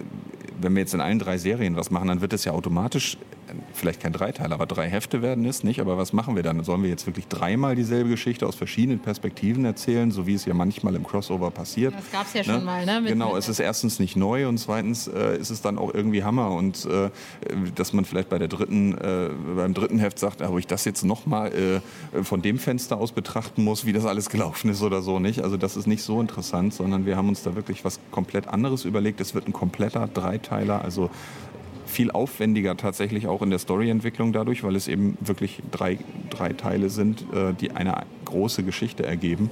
[0.60, 3.18] wenn wir jetzt in allen drei Serien was machen, dann wird es ja automatisch
[3.72, 5.80] vielleicht kein Dreiteiler, aber drei Hefte werden es nicht.
[5.80, 6.62] Aber was machen wir dann?
[6.64, 10.54] Sollen wir jetzt wirklich dreimal dieselbe Geschichte aus verschiedenen Perspektiven erzählen, so wie es ja
[10.54, 11.94] manchmal im Crossover passiert?
[11.94, 12.44] Das gab es ja ne?
[12.44, 13.00] schon mal, ne?
[13.00, 15.92] Mit, genau, mit es ist erstens nicht neu und zweitens äh, ist es dann auch
[15.92, 17.10] irgendwie Hammer und äh,
[17.74, 21.04] dass man vielleicht bei der dritten, äh, beim dritten Heft sagt, ob ich das jetzt
[21.04, 25.18] nochmal äh, von dem Fenster aus betrachten muss, wie das alles gelaufen ist oder so
[25.18, 25.42] nicht.
[25.42, 28.84] Also das ist nicht so interessant, sondern wir haben uns da wirklich was komplett anderes
[28.84, 29.20] überlegt.
[29.20, 31.10] Es wird ein kompletter Dreiteiler, also
[31.86, 35.98] viel aufwendiger tatsächlich auch in der Storyentwicklung dadurch, weil es eben wirklich drei,
[36.30, 37.94] drei Teile sind, äh, die eine
[38.24, 39.50] große Geschichte ergeben.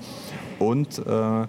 [0.59, 1.47] Und äh,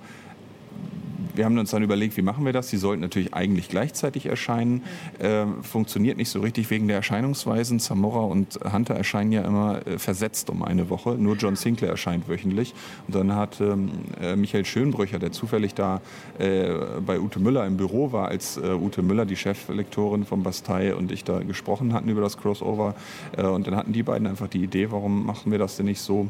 [1.36, 2.69] wir haben uns dann überlegt, wie machen wir das?
[2.69, 4.84] Sie sollten natürlich eigentlich gleichzeitig erscheinen.
[5.19, 7.79] Äh, funktioniert nicht so richtig wegen der Erscheinungsweisen.
[7.79, 11.11] Zamora und Hunter erscheinen ja immer äh, versetzt um eine Woche.
[11.11, 12.73] Nur John Sinclair erscheint wöchentlich.
[13.07, 13.89] Und dann hat ähm,
[14.21, 16.01] äh, Michael Schönbrücher, der zufällig da
[16.39, 16.73] äh,
[17.05, 21.11] bei Ute Müller im Büro war, als äh, Ute Müller, die Cheflektorin von Bastei und
[21.11, 22.95] ich da gesprochen hatten über das Crossover.
[23.38, 26.01] Äh, und dann hatten die beiden einfach die Idee, warum machen wir das denn nicht
[26.01, 26.27] so?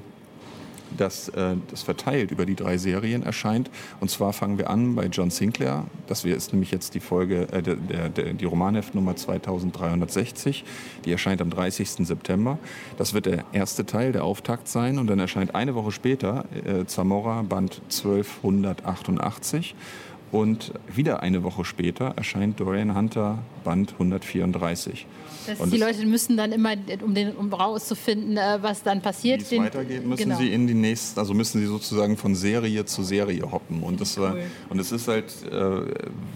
[0.97, 3.69] Dass äh, das verteilt über die drei Serien erscheint.
[3.99, 5.85] Und zwar fangen wir an bei John Sinclair.
[6.07, 10.63] Das ist nämlich jetzt die Folge, äh, der, der, die Romanheftnummer 2360.
[11.05, 12.07] Die erscheint am 30.
[12.07, 12.57] September.
[12.97, 14.99] Das wird der erste Teil, der Auftakt sein.
[14.99, 19.75] Und dann erscheint eine Woche später äh, Zamora Band 1288.
[20.31, 25.05] Und wieder eine Woche später erscheint Dorian Hunter Band 134.
[25.47, 26.73] Das und die Leute müssen dann immer,
[27.03, 29.39] um, den, um rauszufinden, äh, was dann passiert.
[29.51, 30.37] Wie es weitergeht, müssen genau.
[30.37, 33.83] sie in die nächsten, also müssen sie sozusagen von Serie zu Serie hoppen.
[33.83, 34.35] Und, das war,
[34.69, 35.81] und es ist halt äh,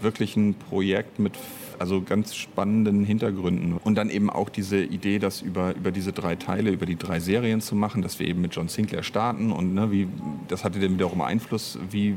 [0.02, 1.32] wirklich ein Projekt mit
[1.78, 3.74] also ganz spannenden Hintergründen.
[3.82, 7.20] Und dann eben auch diese Idee, das über, über diese drei Teile, über die drei
[7.20, 9.52] Serien zu machen, dass wir eben mit John Sinclair starten.
[9.52, 10.08] Und ne, wie,
[10.48, 12.14] das hatte dann wiederum Einfluss, wie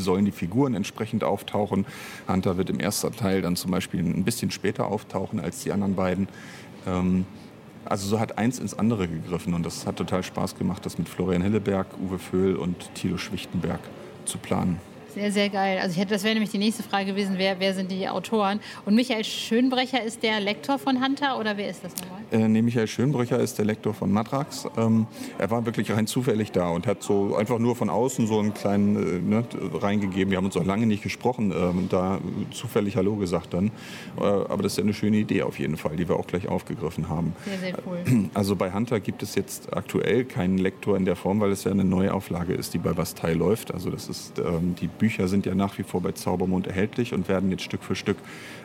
[0.00, 1.86] sollen die Figuren entsprechend auftauchen.
[2.28, 5.94] Hunter wird im ersten Teil dann zum Beispiel ein bisschen später auftauchen als die anderen
[5.94, 6.28] beiden.
[6.86, 7.26] Ähm,
[7.84, 11.08] also so hat eins ins andere gegriffen und das hat total Spaß gemacht, das mit
[11.08, 13.80] Florian Hilleberg, Uwe Föhl und Thilo Schwichtenberg
[14.24, 14.78] zu planen.
[15.18, 15.78] Sehr, sehr geil.
[15.82, 18.60] Also ich hätte, das wäre nämlich die nächste Frage gewesen, wer, wer sind die Autoren?
[18.86, 22.20] Und Michael Schönbrecher ist der Lektor von Hunter oder wer ist das nochmal?
[22.30, 24.68] Äh, nee, Michael Schönbrecher ist der Lektor von Matrax.
[24.76, 28.38] Ähm, er war wirklich rein zufällig da und hat so einfach nur von außen so
[28.38, 29.44] einen kleinen äh, ne,
[29.74, 30.30] reingegeben.
[30.30, 32.20] Wir haben uns auch lange nicht gesprochen, ähm, da
[32.52, 33.72] zufällig Hallo gesagt dann.
[34.18, 36.46] Äh, aber das ist ja eine schöne Idee auf jeden Fall, die wir auch gleich
[36.46, 37.34] aufgegriffen haben.
[37.44, 37.98] Sehr, sehr cool.
[38.34, 41.72] Also bei Hunter gibt es jetzt aktuell keinen Lektor in der Form, weil es ja
[41.72, 43.72] eine neue Auflage ist, die bei Bastei läuft.
[43.72, 47.28] Also das ist ähm, die Bücher sind ja nach wie vor bei Zaubermond erhältlich und
[47.28, 48.18] werden jetzt Stück für Stück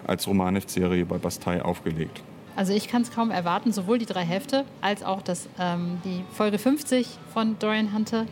[0.05, 2.21] als Romanheftserie bei Bastei aufgelegt.
[2.55, 6.23] Also ich kann es kaum erwarten, sowohl die drei Hefte als auch das, ähm, die
[6.33, 8.25] Folge 50 von Dorian Hunter.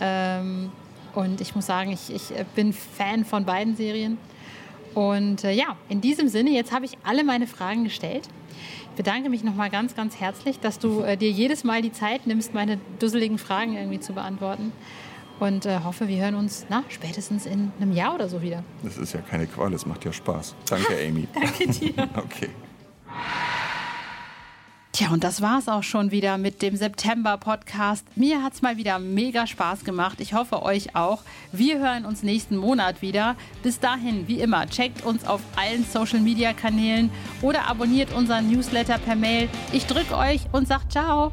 [0.00, 0.72] Ähm,
[1.14, 4.18] und ich muss sagen, ich, ich bin Fan von beiden Serien.
[4.94, 8.28] Und äh, ja, in diesem Sinne, jetzt habe ich alle meine Fragen gestellt.
[8.90, 12.26] Ich bedanke mich nochmal ganz, ganz herzlich, dass du äh, dir jedes Mal die Zeit
[12.26, 14.72] nimmst, meine dusseligen Fragen irgendwie zu beantworten.
[15.44, 18.64] Und äh, hoffe, wir hören uns na, spätestens in einem Jahr oder so wieder.
[18.82, 20.54] Das ist ja keine Qual, es macht ja Spaß.
[20.70, 21.28] Danke, Amy.
[21.34, 21.92] Danke dir.
[22.16, 22.48] okay.
[24.92, 28.06] Tja, und das war es auch schon wieder mit dem September-Podcast.
[28.16, 30.18] Mir hat es mal wieder mega Spaß gemacht.
[30.20, 31.22] Ich hoffe, euch auch.
[31.52, 33.36] Wir hören uns nächsten Monat wieder.
[33.62, 37.10] Bis dahin, wie immer, checkt uns auf allen Social-Media-Kanälen
[37.42, 39.50] oder abonniert unseren Newsletter per Mail.
[39.72, 41.32] Ich drücke euch und sage ciao.